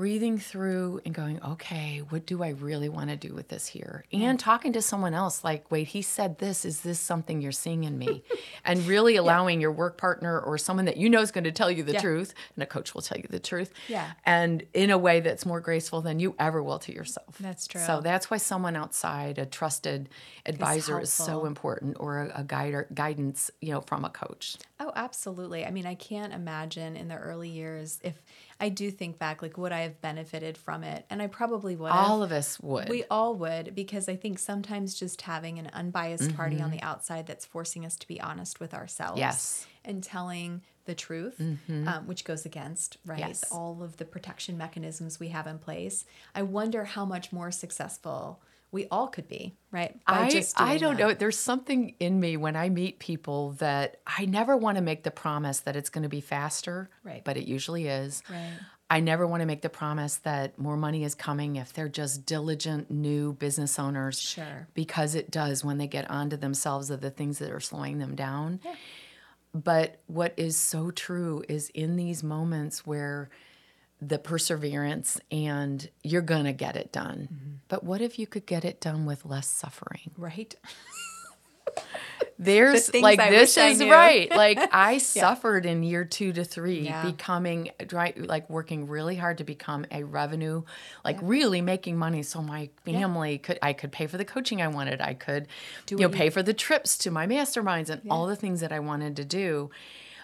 [0.00, 4.06] Breathing through and going, okay, what do I really want to do with this here?
[4.10, 4.22] Mm.
[4.22, 6.64] And talking to someone else, like, wait, he said this.
[6.64, 8.24] Is this something you're seeing in me?
[8.64, 11.70] and really allowing your work partner or someone that you know is going to tell
[11.70, 12.00] you the Yeah.
[12.00, 13.74] truth, and a coach will tell you the truth.
[13.88, 14.12] Yeah.
[14.24, 17.36] And in a way that's more graceful than you ever will to yourself.
[17.38, 17.82] That's true.
[17.82, 20.08] So that's why someone outside, a trusted
[20.46, 24.56] advisor, is, so important, or a, a guide guidance, you know, from a coach.
[24.82, 25.66] Oh, absolutely.
[25.66, 28.22] I mean, I can't imagine in the early years if
[28.60, 31.06] I do think back, like, would I have benefited from it?
[31.08, 31.90] And I probably would.
[31.90, 32.88] All of us would.
[32.88, 37.26] We all would because I think sometimes just having an unbiased party on the outside
[37.26, 39.12] that's forcing us to be honest with ourselves.
[39.12, 39.20] Mm-hmm.
[39.20, 39.66] Yes.
[39.66, 39.90] Mm-hmm.
[39.90, 43.18] And telling the truth, um, which goes against, right?
[43.18, 43.44] Yes.
[43.50, 46.04] All of the protection mechanisms we have in place.
[46.34, 48.40] I wonder how much more successful
[48.72, 49.98] we all could be, right?
[50.06, 51.02] By I, just I don't that.
[51.08, 51.14] know.
[51.14, 55.10] There's something in me when I meet people that I never want to make the
[55.10, 57.24] promise that it's going to be faster, Right.
[57.24, 58.22] but it usually is.
[58.30, 58.52] Right.
[58.92, 62.26] I never want to make the promise that more money is coming if they're just
[62.26, 64.20] diligent new business owners.
[64.20, 64.66] Sure.
[64.74, 68.16] Because it does when they get onto themselves of the things that are slowing them
[68.16, 68.60] down.
[68.64, 68.74] Yeah.
[69.52, 73.30] But what is so true is in these moments where
[74.00, 77.28] the perseverance and you're going to get it done.
[77.32, 77.50] Mm-hmm.
[77.68, 80.10] But what if you could get it done with less suffering?
[80.16, 80.54] Right.
[82.38, 86.80] there's things like I this is right like i suffered in year two to three
[86.80, 87.04] Yeah.
[87.04, 90.62] becoming right like working really hard to become a revenue
[91.04, 94.68] like really making money so my family could i could pay for the coaching i
[94.68, 95.48] wanted i could
[95.84, 98.60] do you know you- pay for the trips to my masterminds and all the things
[98.60, 99.70] that i wanted to do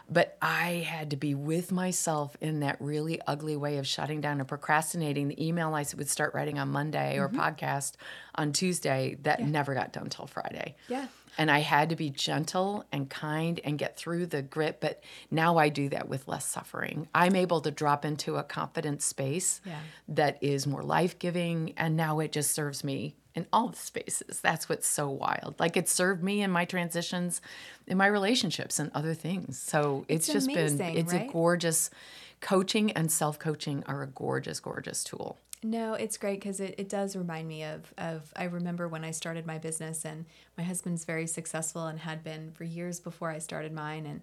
[0.09, 4.39] but I had to be with myself in that really ugly way of shutting down
[4.39, 5.29] and procrastinating.
[5.29, 7.39] The email I would start writing on Monday Mm-hmm.
[7.39, 7.93] or podcast
[8.35, 10.77] on Tuesday that never got done till Friday.
[10.89, 11.07] Yeah.
[11.39, 14.79] And I had to be gentle and kind and get through the grit.
[14.81, 17.09] But now I do that with less suffering.
[17.15, 19.79] I'm able to drop into a confident space Yeah.
[20.09, 21.75] that is more life giving.
[21.77, 24.41] And now it just serves me in all the spaces.
[24.41, 25.57] That's what's so wild.
[25.59, 27.43] Like it served me in my transitions,
[27.87, 29.59] in my relationships, and other things.
[29.59, 31.29] So it's, It's just amazing, been, it's right?
[31.29, 31.91] a gorgeous,
[32.41, 35.37] coaching and self coaching are a gorgeous, gorgeous tool.
[35.69, 39.11] No, it's great because it, it does remind me of, of I remember when I
[39.11, 40.25] started my business and
[40.57, 44.07] my husband's very successful and had been for years before I started mine.
[44.07, 44.21] And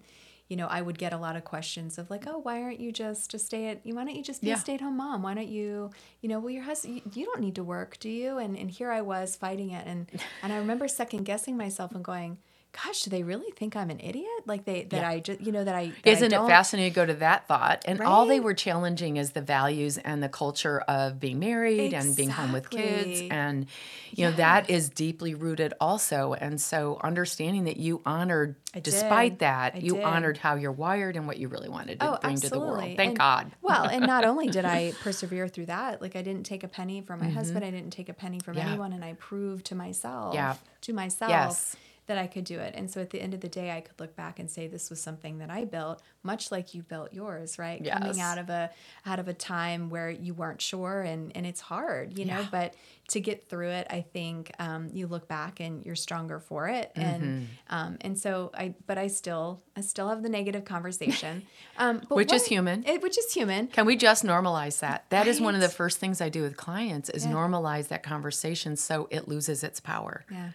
[0.48, 2.92] you know I would get a lot of questions of like oh why aren't you
[2.92, 4.54] just a stay at why don't you just be Yeah.
[4.56, 5.22] a stay at home mom?
[5.22, 8.08] Why don't you you know well your husband you, you don't need to work do
[8.10, 8.38] you?
[8.38, 9.86] And and here I was fighting it.
[9.86, 10.10] And
[10.42, 12.38] and I remember second guessing myself and going
[12.84, 15.08] gosh do they really think I'm an idiot like they that Yeah.
[15.08, 17.46] I just you know that I that I Isn't it fascinating to go to that
[17.46, 17.84] thought?
[17.86, 22.16] And all they were challenging is the values and the culture of being married and
[22.16, 23.22] being home with kids.
[23.30, 23.66] And,
[24.12, 26.34] you know, that is deeply rooted also.
[26.34, 29.38] And so understanding that you honored, I despite did.
[29.40, 30.04] that, I you did.
[30.04, 32.80] honored how you're wired and what you really wanted to Oh, bring to the world.
[32.96, 33.52] Thank And- God.
[33.62, 37.00] Well, and not only did I persevere through that, like I didn't take a penny
[37.02, 38.66] from my husband, I didn't take a penny from Mm-hmm.
[38.66, 38.72] Yeah.
[38.72, 40.54] anyone, and I proved to myself, Yeah.
[40.82, 41.76] to myself, Yes.
[42.06, 42.74] That I could do it.
[42.76, 44.90] And so at the end of the day, I could look back and say this
[44.90, 47.82] was something that I built, much like you built yours, right?
[47.84, 48.70] Coming out of a
[49.06, 52.40] out of a time where you weren't sure, and and it's hard, you know.
[52.40, 52.48] Yeah.
[52.50, 52.74] But
[53.08, 56.92] to get through it, I think um, you look back and you're stronger for it.
[56.94, 57.00] Mm-hmm.
[57.24, 61.42] And um, and so I, but I still I still have the negative conversation,
[61.78, 62.84] um, but Which is human.
[62.84, 63.68] it, which is human.
[63.68, 65.04] Can we just normalize that?
[65.10, 67.32] That is one of the first things I do with clients is Yeah.
[67.32, 70.24] normalize that conversation so it loses its power.
[70.30, 70.50] Yeah.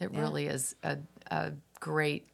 [0.00, 0.20] It Yeah.
[0.20, 0.98] really is a,
[1.30, 2.26] a great,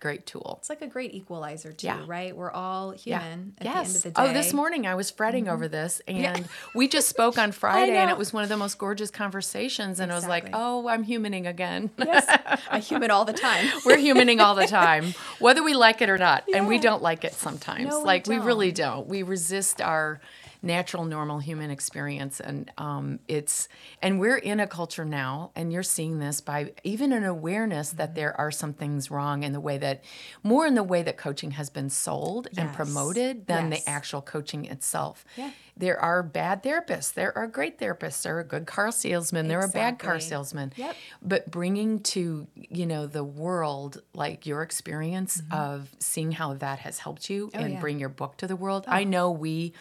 [0.00, 0.56] great tool.
[0.58, 2.02] It's like a great equalizer too, Yeah.
[2.06, 2.36] right?
[2.36, 3.74] We're all human at yes.
[3.74, 4.14] the end of the day.
[4.22, 4.30] Mm-hmm.
[4.30, 8.10] Oh, this morning I was fretting over this, and we just spoke on Friday, and
[8.10, 10.00] it was one of the most gorgeous conversations.
[10.00, 11.90] And I was like, "Oh, I'm humaning again.
[11.96, 12.26] Yes,
[12.70, 13.66] a human all the time.
[13.86, 17.24] We're humaning all the time, whether we like it or not, and we don't like
[17.24, 17.86] it sometimes.
[17.88, 19.06] No, we like we really don't.
[19.06, 20.20] We resist our
[20.64, 23.68] natural, normal human experience, and um, it's
[24.02, 27.96] and we're in a culture now, and you're seeing this by even an awareness Mm-hmm.
[27.98, 30.02] that there are some things wrong in the way that
[30.42, 33.84] more in the way that coaching has been sold and promoted than Yes.
[33.84, 35.24] the actual coaching itself.
[35.36, 35.50] Yeah.
[35.76, 37.12] There are bad therapists.
[37.14, 38.22] There are great therapists.
[38.22, 39.48] There are good car salesmen.
[39.48, 40.28] There are bad car Exactly.
[40.30, 40.72] salesmen.
[40.76, 40.96] Yep.
[41.20, 46.98] But bringing to you know the world like your experience of seeing how that has
[47.00, 47.64] helped you and Mm-hmm.
[47.64, 47.80] Oh, yeah.
[47.80, 48.84] bring your book to the world.
[48.88, 49.72] I know we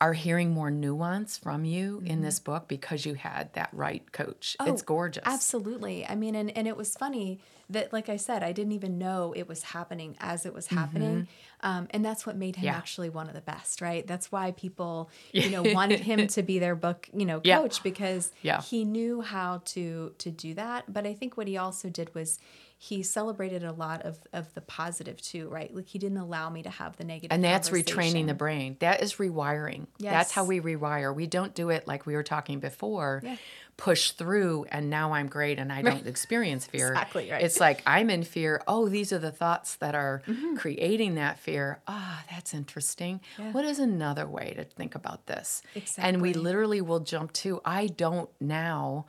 [0.00, 4.54] are hearing more nuance from you in this book because you had that right coach.
[4.60, 5.22] Oh, it's gorgeous.
[5.24, 6.06] Absolutely.
[6.06, 9.32] I mean, and, and it was funny that, like I said, I didn't even know
[9.34, 11.26] it was happening as it was happening.
[11.62, 12.74] Um, and that's what made him Mm-hmm.
[12.74, 12.76] Yeah.
[12.76, 14.06] actually one of the best, right?
[14.06, 17.58] That's why people, you know, wanted him to be their book, you know, Yeah.
[17.58, 18.60] coach because Yeah.
[18.60, 20.92] he knew how to to do that.
[20.92, 22.38] But I think what he also did was
[22.78, 25.74] he celebrated a lot of of the positive too, right?
[25.74, 27.32] Like he didn't allow me to have the negative.
[27.32, 28.76] and that's retraining the brain.
[28.80, 29.86] That is rewiring.
[29.98, 31.14] That's how we rewire.
[31.14, 33.22] We don't do it like we were talking before.
[33.24, 33.36] Yeah.
[33.78, 36.88] Push through, and now I'm great, and I don't experience fear.
[36.92, 37.42] Exactly right.
[37.42, 38.62] It's like I'm in fear.
[38.66, 40.56] Oh, these are the thoughts that are Mm-hmm.
[40.56, 41.80] creating that fear.
[41.86, 43.20] Ah, that's interesting.
[43.38, 43.52] Yeah.
[43.52, 45.60] What is another way to think about this?
[45.74, 46.04] Exactly.
[46.08, 47.60] And we literally will jump to.
[47.66, 49.06] I don't now.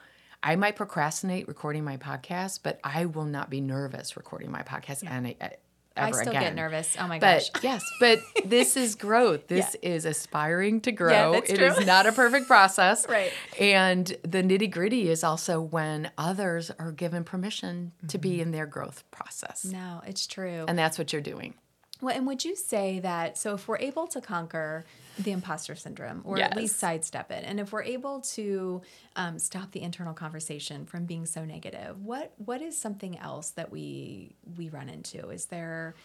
[0.47, 5.05] I might procrastinate recording my podcast, but I will not be nervous recording my podcast
[5.05, 5.57] any, ever again.
[5.97, 6.41] I still again.
[6.41, 6.95] get nervous.
[6.97, 7.49] Oh my gosh.
[7.49, 9.47] But yes, but this is growth.
[9.47, 11.33] This is aspiring to grow.
[11.33, 13.05] that's It is not a perfect process.
[13.09, 13.33] Right.
[13.59, 18.21] And the nitty gritty is also when others are given permission to Mm-hmm.
[18.21, 19.65] be in their growth process.
[19.65, 20.63] No, it's true.
[20.65, 21.55] And that's what you're doing.
[21.99, 24.85] Well, and would you say that so if we're able to conquer
[25.19, 28.81] the imposter syndrome or at least sidestep it, and if we're able to
[29.15, 33.71] um, stop the internal conversation from being so negative, what what is something else that
[33.71, 35.29] we we run into?
[35.29, 35.95] Is there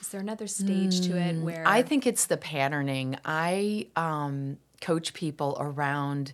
[0.00, 3.18] is there another stage to it where Mm, I think it's the patterning.
[3.24, 6.32] I um, coach people around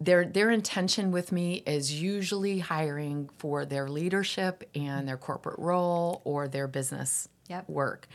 [0.00, 6.20] their their intention with me is usually hiring for their leadership and their corporate role
[6.24, 7.68] or their business Yep.
[7.68, 8.08] work.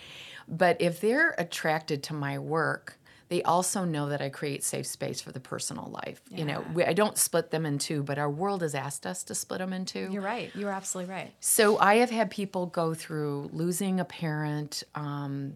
[0.47, 2.98] But if they're attracted to my work,
[3.29, 6.21] they also know that I create safe space for the personal life.
[6.31, 9.23] You know, we, I don't split them in two, but our world has asked us
[9.25, 10.09] to split them in two.
[10.11, 10.51] You're right.
[10.55, 11.31] You're absolutely right.
[11.39, 15.53] So I have had people go through losing a parent, um,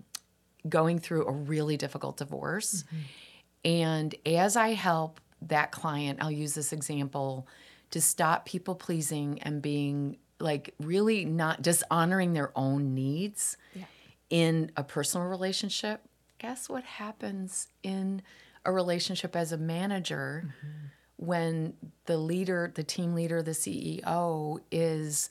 [0.70, 2.84] going through a really difficult divorce.
[3.66, 7.48] And as I help that client, I'll use this example
[7.92, 13.86] to stop people pleasing and being like really not dishonoring their own needs Yeah.
[14.30, 16.02] in a personal relationship.
[16.40, 18.22] Guess what happens in
[18.66, 20.54] a relationship as a manager
[21.18, 21.74] when
[22.06, 25.30] the leader, the team leader, the CEO is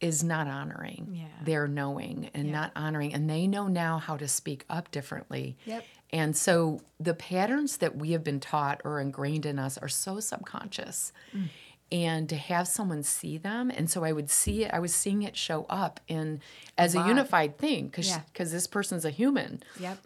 [0.00, 1.26] is not honoring Yeah.
[1.44, 5.58] their knowing and not honoring and they know now how to speak up differently.
[5.66, 5.84] Yep.
[6.10, 10.18] And so the patterns that we have been taught or ingrained in us are so
[10.18, 11.12] subconscious.
[11.36, 11.48] Mm.
[11.92, 15.22] And to have someone see them, and so I would see it, I was seeing
[15.22, 16.40] it show up in
[16.78, 18.22] as a, unified thing because Yeah.
[18.38, 19.98] this person's a human Yep.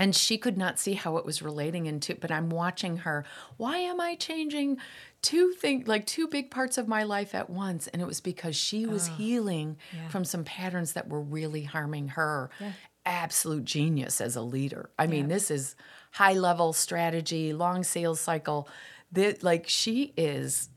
[0.00, 3.24] And she could not see how it was relating into but i'm watching her
[3.56, 4.78] why am i changing
[5.22, 8.56] two things like two big parts of my life at once and it was because
[8.56, 10.08] she was oh, healing yeah.
[10.08, 12.72] from some patterns that were really harming her Yeah.
[13.06, 15.76] absolute genius as a leader i mean this is
[16.12, 18.68] high level strategy long sales cycle
[19.12, 20.70] that like she is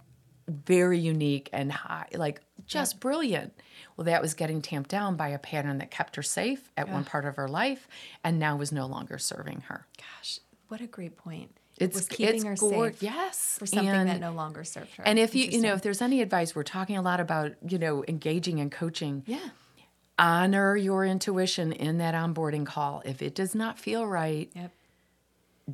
[0.47, 3.53] very unique and high, like just brilliant.
[3.97, 7.03] Well, that was getting tamped down by a pattern that kept her safe at one
[7.05, 7.87] part of her life
[8.23, 9.85] and now was no longer serving her.
[9.97, 11.51] Gosh, what a great point.
[11.79, 13.55] It's was keeping it's her gor- safe Yes.
[13.59, 15.03] for something and, that no longer served her.
[15.05, 17.77] and if you you know if there's any advice, we're talking a lot about you
[17.79, 19.23] know engaging and coaching.
[19.25, 19.49] yeah,
[20.19, 23.01] Honor your intuition in that onboarding call.
[23.05, 24.71] If it does not feel right, yep,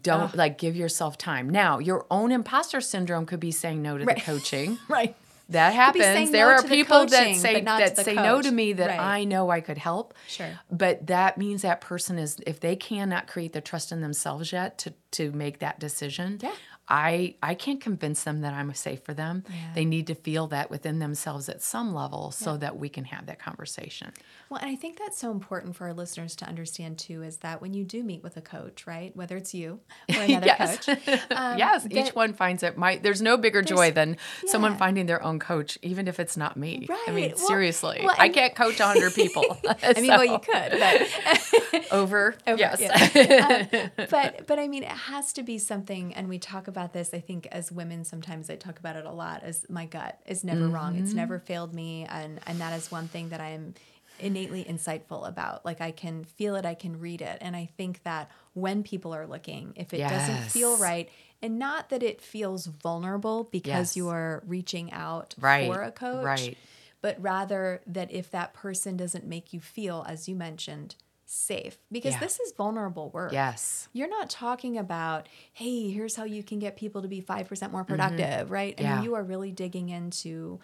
[0.02, 1.50] don't like give yourself time.
[1.50, 4.16] Now, your own imposter syndrome could be saying no to Right.
[4.16, 4.78] the coaching.
[4.88, 5.16] right.
[5.50, 6.30] That happens.
[6.32, 8.52] There no are to the people that say but not to that say no to
[8.52, 9.00] me that Right.
[9.00, 10.14] I know I could help.
[10.28, 10.60] Sure.
[10.72, 14.78] But that means that person is if they cannot create the trust in themselves yet
[14.80, 16.40] to to make that decision.
[16.42, 16.54] Yeah.
[16.90, 19.44] I I can't convince them that I'm safe for them.
[19.48, 19.56] Yeah.
[19.76, 23.28] They need to feel that within themselves at some level so that we can have
[23.28, 24.12] that conversation.
[24.50, 27.62] Well, and I think that's so important for our listeners to understand too is that
[27.62, 29.80] when you do meet with a coach, right, whether it's you
[30.16, 30.86] or another yes.
[30.86, 32.76] coach, um, yes, each one finds it.
[32.78, 36.58] My there's no bigger joy than someone finding their own coach, even if it's not
[36.58, 36.88] me.
[36.90, 37.00] Right.
[37.08, 39.46] I mean, Well- seriously, well, I and- can't coach hundred people.
[39.84, 42.36] I mean, well, you could, but over.
[42.48, 42.80] Over, yes.
[42.82, 43.68] yeah.
[43.72, 47.14] Um, but but I mean, it has to be something, and we talk about this.
[47.14, 49.44] I think as women, sometimes I talk about it a lot.
[49.44, 51.04] As my gut is never wrong; Mm-hmm.
[51.04, 53.74] it's never failed me, and and that is one thing that I am
[54.20, 55.64] innately insightful about.
[55.66, 59.14] Like I can feel it, I can read it, and I think that when people
[59.16, 61.10] are looking, if it doesn't feel right,
[61.42, 63.98] and not that it feels vulnerable because Yes.
[63.98, 66.58] you are reaching out Right, for a coach, right.
[67.02, 70.96] but rather that if that person doesn't make you feel, as you mentioned,
[71.32, 72.20] safe, because Yeah.
[72.20, 73.32] this is vulnerable work.
[73.32, 73.88] yes.
[73.94, 77.84] You're not talking about, hey, here's how you can get people to be 5% more
[77.84, 78.74] productive, right?
[78.78, 78.84] I Mm-hmm.
[78.98, 79.04] Yeah.
[79.04, 80.60] you are really digging into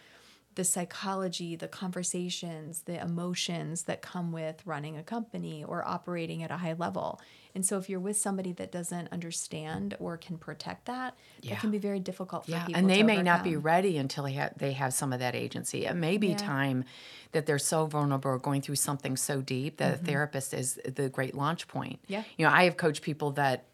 [0.56, 6.52] the psychology, the conversations, the emotions that come with running a company or operating at
[6.52, 7.20] a high level.
[7.54, 11.52] And so if you're with somebody that doesn't understand or can protect that, Yeah.
[11.56, 14.24] that can be very difficult for Yeah, people and they may not be ready until
[14.26, 15.86] they have they have some of that agency.
[15.86, 16.38] It may be Yeah.
[16.38, 16.86] time
[17.34, 21.10] that they're so vulnerable or going through something so deep that a therapist is the
[21.10, 22.02] great launch point.
[22.04, 22.14] Mm-hmm.
[22.14, 22.24] Yeah.
[22.38, 23.66] you know, I have coached people that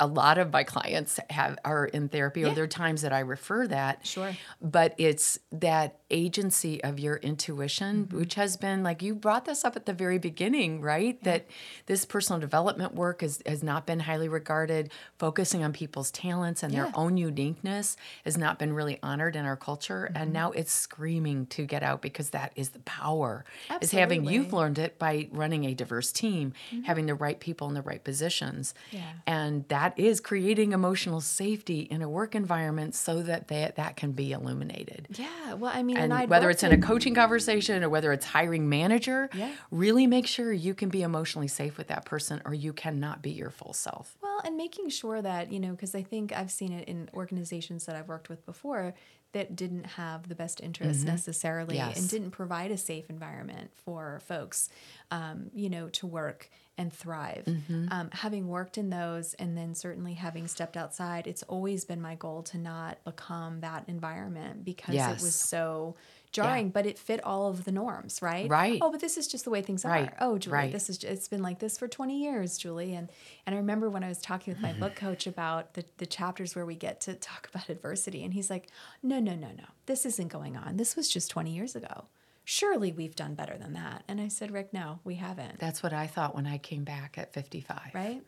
[0.00, 3.20] a lot of my clients have are in therapy, or there are times that I
[3.20, 4.04] refer that.
[4.04, 4.34] Sure.
[4.60, 8.18] but it's that agency of your intuition, Mm-hmm.
[8.18, 11.22] which has been like you brought this up at the very beginning, right?
[11.24, 11.46] That
[11.86, 14.90] this personal development work is, has not been highly regarded.
[15.18, 16.84] Focusing on people's talents and Yeah.
[16.84, 20.06] their own uniqueness has not been really honored in our culture.
[20.08, 20.22] Mm-hmm.
[20.22, 23.44] And now it's screaming to get out because that is the power.
[23.68, 23.84] Absolutely.
[23.84, 26.52] Is having you've learned it by running a diverse team,
[26.84, 28.74] having the right people in the right positions.
[28.88, 28.96] Mm-hmm.
[28.96, 29.10] Yeah.
[29.26, 34.12] And that is creating emotional safety in a work environment so that that, that can
[34.12, 35.08] be illuminated.
[35.10, 35.54] Yeah.
[35.54, 38.68] Well, I mean, And and, whether it's in a coaching conversation or whether it's hiring
[38.68, 39.52] manager, Yeah.
[39.70, 43.30] really make sure you can be emotionally safe with that person or you cannot be
[43.30, 44.16] your full self.
[44.22, 47.86] Well, and making sure that, you know, because I think I've seen it in organizations
[47.86, 48.94] that I've worked with before
[49.32, 51.88] that didn't have the best interests necessarily Mm-hmm.
[51.88, 51.98] Yes.
[52.00, 54.68] and didn't provide a safe environment for folks,
[55.10, 57.44] um, you know, to work and thrive.
[57.46, 57.86] Mm-hmm.
[57.90, 62.14] Um, having worked in those and then certainly having stepped outside, it's always been my
[62.16, 65.94] goal to not become that environment because it was so
[66.32, 68.48] jarring, but it fit all of the norms, right?
[68.50, 68.78] Right.
[68.82, 70.16] Oh, but this is just the way things Right, are.
[70.20, 70.72] Oh, Julie, right.
[70.72, 72.94] this is it's been like this for 20 years, Julie.
[72.94, 73.08] And
[73.46, 76.56] and I remember when I was talking with my book coach about the, the chapters
[76.56, 78.68] where we get to talk about adversity, and he's like,
[79.02, 79.64] No, no, no, no.
[79.86, 80.76] This isn't going on.
[80.76, 82.06] This was just 20 years ago.
[82.44, 84.04] Surely we've done better than that.
[84.06, 85.58] And I said, Rick, no, we haven't.
[85.58, 87.78] That's what I thought when I came back at 55.
[87.94, 88.22] right?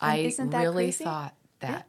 [0.00, 1.04] I really crazy?
[1.04, 1.86] thought that.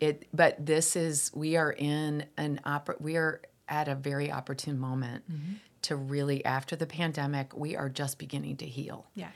[0.00, 4.78] It, but this is we are in an oppor- we are at a very opportune
[4.78, 5.52] moment Mm-hmm.
[5.82, 9.06] to really after the pandemic we are just beginning to heal.
[9.14, 9.28] Yeah.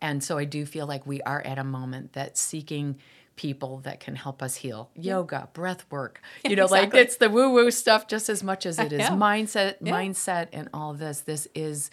[0.00, 2.96] And so I do feel like we are at a moment that seeking
[3.38, 4.90] people that can help us heal.
[4.96, 6.20] Yoga, breath work.
[6.44, 9.10] You know, like it's the woo-woo stuff just as much as it is Yeah.
[9.10, 9.92] mindset, Yeah.
[9.92, 11.20] mindset and all this.
[11.20, 11.90] This is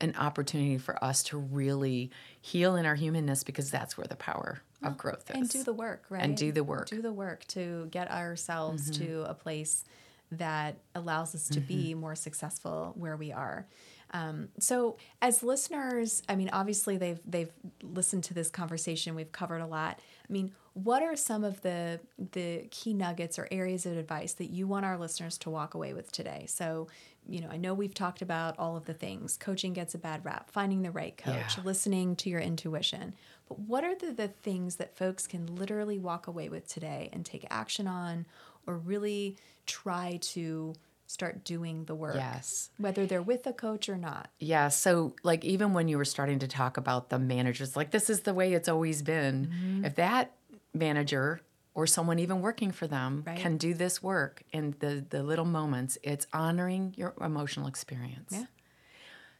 [0.00, 4.60] an opportunity for us to really heal in our humanness because that's where the power
[4.82, 5.36] of growth is.
[5.36, 6.22] and do the work, right?
[6.24, 6.86] And do the work.
[6.86, 6.96] Mm-hmm.
[6.96, 9.84] Do the work to get ourselves to a place
[10.32, 12.00] that allows us to be Mm-hmm.
[12.00, 13.66] more successful where we are.
[14.12, 17.50] Um, so, as listeners, I mean, obviously they've they've
[17.82, 19.14] listened to this conversation.
[19.14, 20.00] We've covered a lot.
[20.28, 20.52] I mean,
[20.84, 22.00] what are some of the
[22.32, 25.92] the key nuggets or areas of advice that you want our listeners to walk away
[25.92, 26.44] with today?
[26.48, 26.88] So,
[27.28, 29.36] you know, I know we've talked about all of the things.
[29.36, 30.50] Coaching gets a bad rap.
[30.50, 31.64] Finding the right coach, Yeah.
[31.64, 33.14] listening to your intuition.
[33.48, 37.24] But what are the, the things that folks can literally walk away with today and
[37.24, 38.26] take action on
[38.66, 40.74] or really try to
[41.06, 42.16] start doing the work?
[42.16, 42.70] Yes.
[42.78, 44.28] Whether they're with a coach or not.
[44.38, 44.68] Yeah.
[44.68, 48.20] So, like, even when you were starting to talk about the managers, like, this is
[48.20, 49.46] the way it's always been.
[49.46, 49.84] Mm-hmm.
[49.86, 50.32] If that
[50.78, 51.40] manager
[51.74, 53.38] or someone even working for them Right.
[53.38, 58.30] can do this work in the, the little moments, it's honoring your emotional experience.
[58.32, 58.44] Yeah.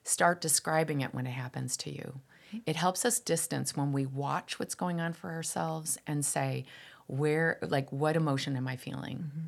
[0.05, 2.20] Start describing it when it happens to you.
[2.64, 6.64] It helps us distance when we watch what's going on for ourselves and say,
[7.07, 9.18] where, like, what emotion am I feeling?
[9.18, 9.47] Mm-hmm.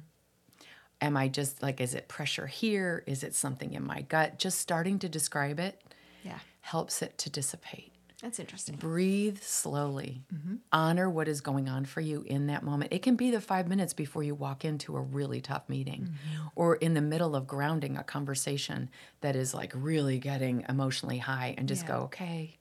[1.02, 3.02] Am I just like, is it pressure here?
[3.06, 4.38] Is it something in my gut?
[4.38, 5.80] Just starting to describe it
[6.22, 6.40] Yeah.
[6.60, 7.89] helps it to dissipate.
[8.22, 8.76] That's interesting.
[8.76, 10.22] Breathe slowly.
[10.34, 10.56] Mm-hmm.
[10.72, 12.92] Honor what is going on for you in that moment.
[12.92, 16.46] It can be the five minutes before you walk into a really tough meeting Mm-hmm.
[16.54, 18.90] or in the middle of grounding a conversation
[19.22, 21.88] that is like really getting emotionally high and just Yeah.
[21.88, 22.56] go, okay.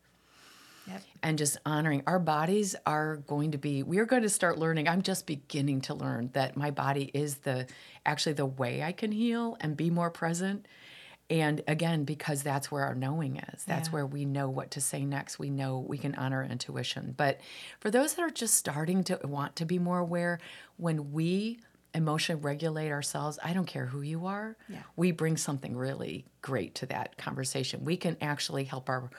[0.88, 1.02] Yep.
[1.22, 4.88] And just honoring our bodies are going to be, we're going to start learning.
[4.88, 7.68] I'm just beginning to learn that my body is the
[8.06, 10.66] actually the way I can heal and be more present.
[11.30, 13.94] And again, because that's where our knowing is, that's Yeah.
[13.94, 15.38] where we know what to say next.
[15.38, 17.14] We know we can honor intuition.
[17.16, 17.40] But
[17.80, 20.40] for those that are just starting to want to be more aware,
[20.78, 21.60] when we
[21.94, 24.80] emotionally regulate ourselves, I don't care who you are, Yeah.
[24.96, 27.84] we bring something really great to that conversation.
[27.86, 29.10] We can actually help our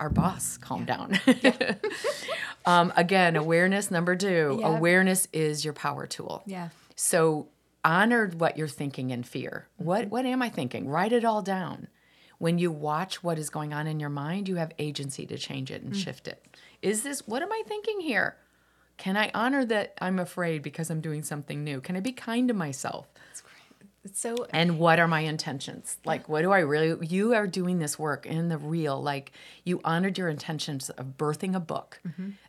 [0.00, 1.20] our boss calm down.
[2.64, 4.58] um, again, awareness number two.
[4.60, 4.76] Yeah.
[4.76, 6.42] Awareness is your power tool.
[6.46, 6.70] Yeah.
[6.96, 7.48] So
[7.84, 9.66] honor what you're thinking in fear.
[9.76, 10.10] What Mm-hmm.
[10.10, 10.88] what am I thinking?
[10.88, 11.88] Write it all down.
[12.38, 15.70] When you watch what is going on in your mind, you have agency to change
[15.70, 15.96] it and Mm.
[15.96, 16.44] shift it.
[16.82, 18.36] Is this what am I thinking here?
[18.96, 21.80] Can I honor that I'm afraid because I'm doing something new?
[21.80, 23.08] Can I be kind to myself?
[23.14, 23.88] That's great.
[24.04, 25.98] It's so And what are my intentions?
[26.06, 27.06] Like, what do I really?
[27.06, 29.02] You are doing this work in the real.
[29.02, 29.32] Like,
[29.64, 32.00] you honored your intentions of birthing a book.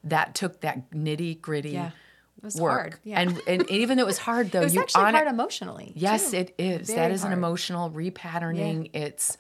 [0.04, 1.78] That took that nitty gritty Mm-hmm.
[1.84, 1.92] Yeah.
[2.38, 2.72] It was work.
[2.80, 2.96] hard.
[3.04, 3.20] Yeah.
[3.22, 5.94] And and even though it was hard, though, it was you actually hard emotionally.
[5.96, 6.38] yes, too.
[6.38, 6.88] it is.
[6.88, 8.90] Very that is an emotional repatterning.
[8.94, 9.38] It's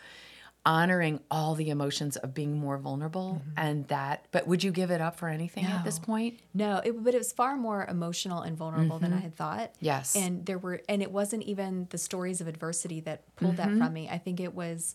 [0.63, 4.27] honoring all the emotions of being more vulnerable and that.
[4.31, 6.39] But would you give it up for anything at this point?
[6.53, 9.73] No, it, but it was far more emotional and vulnerable than I had thought.
[9.73, 9.85] Mm-hmm.
[9.85, 10.15] Yes.
[10.15, 13.79] And there were, and it wasn't even the stories of adversity that pulled Mm-hmm.
[13.79, 14.07] that from me.
[14.07, 14.93] I think it was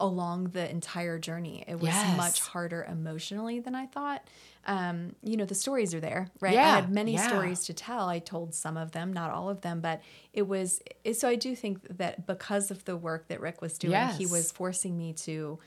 [0.00, 1.64] along the entire journey.
[1.66, 2.16] It was Yes.
[2.16, 4.26] much harder emotionally than I thought.
[4.66, 6.56] Um, you know, the stories are there, right?
[6.56, 7.28] I had many yeah.
[7.28, 8.08] stories to tell.
[8.08, 10.00] I told some of them, not all of them, but
[10.32, 13.76] it was, it, so I do think that because of the work that Rick was
[13.78, 14.18] doing, he Yes.
[14.20, 14.32] Mm-hmm.
[14.32, 15.58] was forcing me to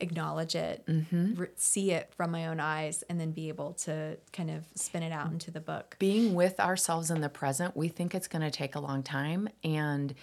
[0.00, 4.48] acknowledge it, re- see it from my own eyes, and then be able to kind
[4.50, 5.96] of spin it out into the book.
[5.98, 9.48] being with ourselves in the present, we think it's going to take a long time.
[9.64, 10.14] And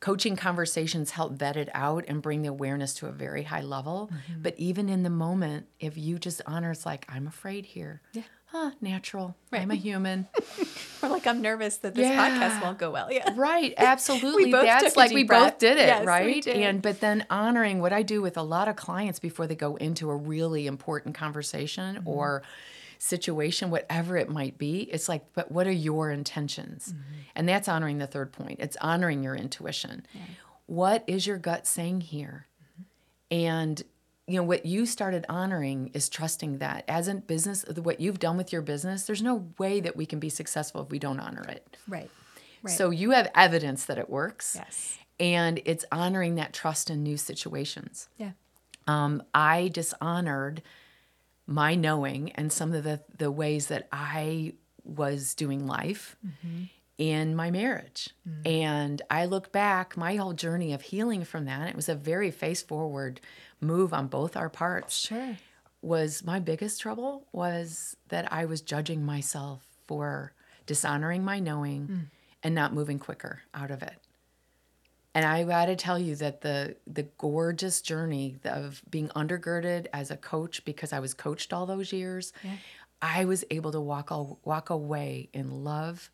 [0.00, 4.10] coaching conversations help vet it out and bring the awareness to a very high level.
[4.12, 4.42] Mm-hmm.
[4.42, 8.00] But even in the moment, if you just honor, it's like, I'm afraid here.
[8.12, 8.22] Yeah.
[8.46, 9.36] Huh, natural.
[9.52, 9.60] Right.
[9.62, 10.26] I'm a human.
[11.00, 12.28] Or like I'm nervous that this Yeah.
[12.50, 13.12] podcast won't go well.
[13.12, 13.32] Yeah.
[13.36, 13.72] right.
[13.78, 14.46] Absolutely.
[14.46, 15.52] we both That's like we breath.
[15.52, 16.42] both did it, Yes, right?
[16.42, 16.56] did.
[16.56, 19.76] And but then honoring what I do with a lot of clients before they go
[19.76, 22.08] into a really important conversation Mm-hmm.
[22.08, 22.42] or
[22.98, 26.88] situation, whatever it might be, it's like, but what are your intentions?
[26.92, 27.12] Mm-hmm.
[27.36, 28.58] And that's honoring the third point.
[28.60, 30.04] It's honoring your intuition.
[30.66, 32.46] What is your gut saying here?
[33.30, 33.82] And
[34.26, 38.36] you know what you started honoring is trusting that as a business what you've done
[38.36, 41.42] with your business there's no way that we can be successful if we don't honor
[41.48, 42.10] it Right.
[42.62, 42.76] Right.
[42.76, 44.98] so you have evidence that it works yes.
[45.18, 48.32] and it's honoring that trust in new situations Yeah.
[48.86, 50.60] um, i dishonored
[51.48, 54.52] my knowing and some of the, the ways that i
[54.84, 56.14] was doing life
[56.98, 58.10] in my marriage
[58.44, 62.30] and i look back my whole journey of healing from that it was a very
[62.30, 63.20] face forward
[63.60, 65.36] move on both our parts Sure.
[65.82, 70.32] was my biggest trouble was that I was judging myself for
[70.66, 72.00] dishonoring my knowing mm.
[72.42, 73.96] and not moving quicker out of it.
[75.14, 80.10] And I got to tell you that the the gorgeous journey of being undergirded as
[80.10, 82.32] a coach because I was coached all those years,
[83.02, 86.10] I was able to walk al- walk away in love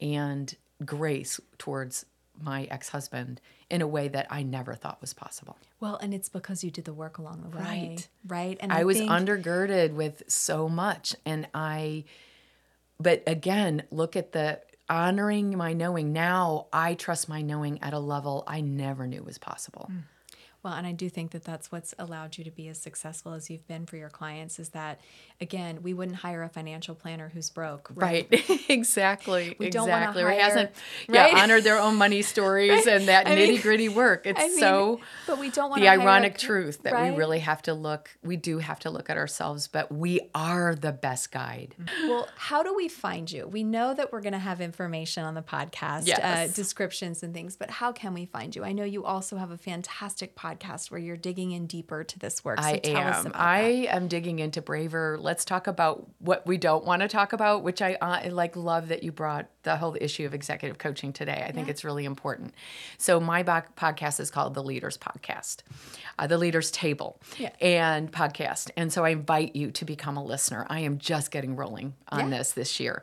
[0.00, 0.54] and
[0.84, 2.04] grace towards
[2.42, 5.56] my ex-husband in a way that I never thought was possible.
[5.78, 8.08] Well, and it's because you did the work along the way, Right.
[8.26, 8.56] right?
[8.58, 12.04] And I, was think- undergirded with so much and I
[13.00, 16.12] but again, look at the honoring my knowing.
[16.12, 19.86] Now I trust my knowing at a level I never knew was possible.
[19.90, 19.98] Hmm.
[20.64, 23.50] Well, and I do think that that's what's allowed you to be as successful as
[23.50, 24.98] you've been for your clients is that,
[25.38, 28.26] again, we wouldn't hire a financial planner who's broke, right?
[28.32, 28.60] Right.
[28.70, 29.54] exactly.
[29.64, 30.22] We exactly.
[30.22, 30.70] Or hasn't
[31.08, 31.32] right?
[31.32, 34.26] yeah, honored their own money stories and that I nitty gritty work.
[34.26, 37.60] It's I mean, so but we don't want the ironic truth that we really have
[37.62, 41.74] to look we do have to look at ourselves, but we are the best guide.
[42.04, 43.46] Well, how do we find you?
[43.46, 47.54] We know that we're going to have information on the podcast, uh, descriptions and things,
[47.56, 48.64] but how can we find you?
[48.64, 50.53] I know you also have a fantastic podcast
[50.90, 52.60] where you're digging in deeper to this work.
[52.60, 53.26] So I tell us am.
[53.26, 53.94] about I that.
[53.96, 55.18] am digging into braver.
[55.20, 58.54] Let's talk about what we don't want to talk about, which I, uh, like.
[58.56, 61.44] Love that you brought the whole issue of executive coaching today.
[61.46, 62.54] I think it's really important.
[62.98, 65.58] So my podcast is called the Leaders Podcast,
[66.18, 67.50] uh, the Leader's Table, Yeah.
[67.60, 68.70] and podcast.
[68.76, 70.66] And so I invite you to become a listener.
[70.70, 72.38] I am just getting rolling on Yeah.
[72.38, 73.02] this this year.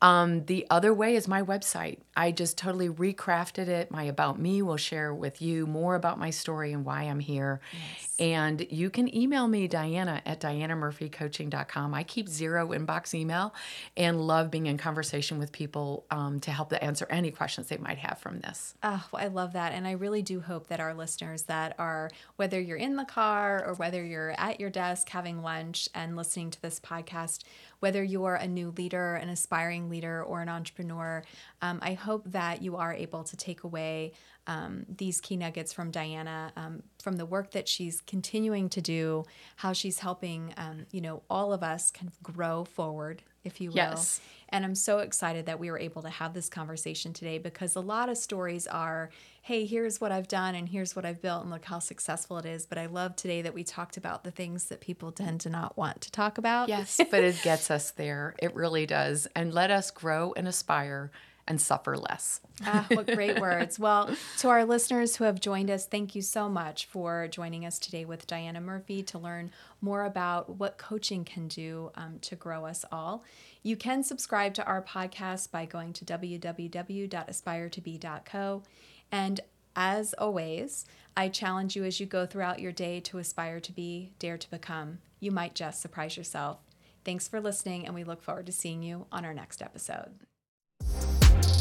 [0.00, 1.98] Um, the other way is my website.
[2.18, 3.92] I just totally recrafted it.
[3.92, 7.60] My About Me will share with you more about my story and why I'm here.
[7.72, 8.16] Yes.
[8.18, 11.94] And you can email me, Diana, at dianamurphycoaching.com.
[11.94, 13.54] I keep zero inbox email
[13.96, 17.76] and love being in conversation with people um, to help to answer any questions they
[17.76, 18.74] might have from this.
[18.82, 19.72] Oh, well, I love that.
[19.72, 23.64] And I really do hope that our listeners that are, whether you're in the car
[23.64, 27.44] or whether you're at your desk having lunch and listening to this podcast,
[27.78, 31.22] whether you're a new leader, an aspiring leader, or an entrepreneur,
[31.62, 34.12] um, I hope that you are able to take away
[34.46, 39.24] um, these key nuggets from Diana, um, from the work that she's continuing to do,
[39.56, 43.68] how she's helping, um, you know, all of us kind of grow forward, if you
[43.68, 43.76] will.
[43.76, 44.22] Yes.
[44.48, 47.80] And I'm so excited that we were able to have this conversation today because a
[47.80, 49.10] lot of stories are,
[49.42, 52.46] hey, here's what I've done and here's what I've built and look how successful it
[52.46, 52.64] is.
[52.64, 55.76] But I love today that we talked about the things that people tend to not
[55.76, 56.70] want to talk about.
[56.70, 58.34] Yes, but it gets us there.
[58.38, 59.28] It really does.
[59.36, 61.10] And let us grow and aspire
[61.48, 62.40] and suffer less.
[62.64, 63.78] ah, what great words.
[63.78, 67.78] Well, to our listeners who have joined us, thank you so much for joining us
[67.78, 72.66] today with Diana Murphy to learn more about what coaching can do um, to grow
[72.66, 73.24] us all.
[73.62, 78.62] You can subscribe to our podcast by going to www.aspiretobe.co.
[79.10, 79.40] And
[79.74, 80.84] as always,
[81.16, 84.50] I challenge you as you go throughout your day to aspire to be, dare to
[84.50, 84.98] become.
[85.18, 86.58] You might just surprise yourself.
[87.04, 90.27] Thanks for listening, and we look forward to seeing you on our next episode.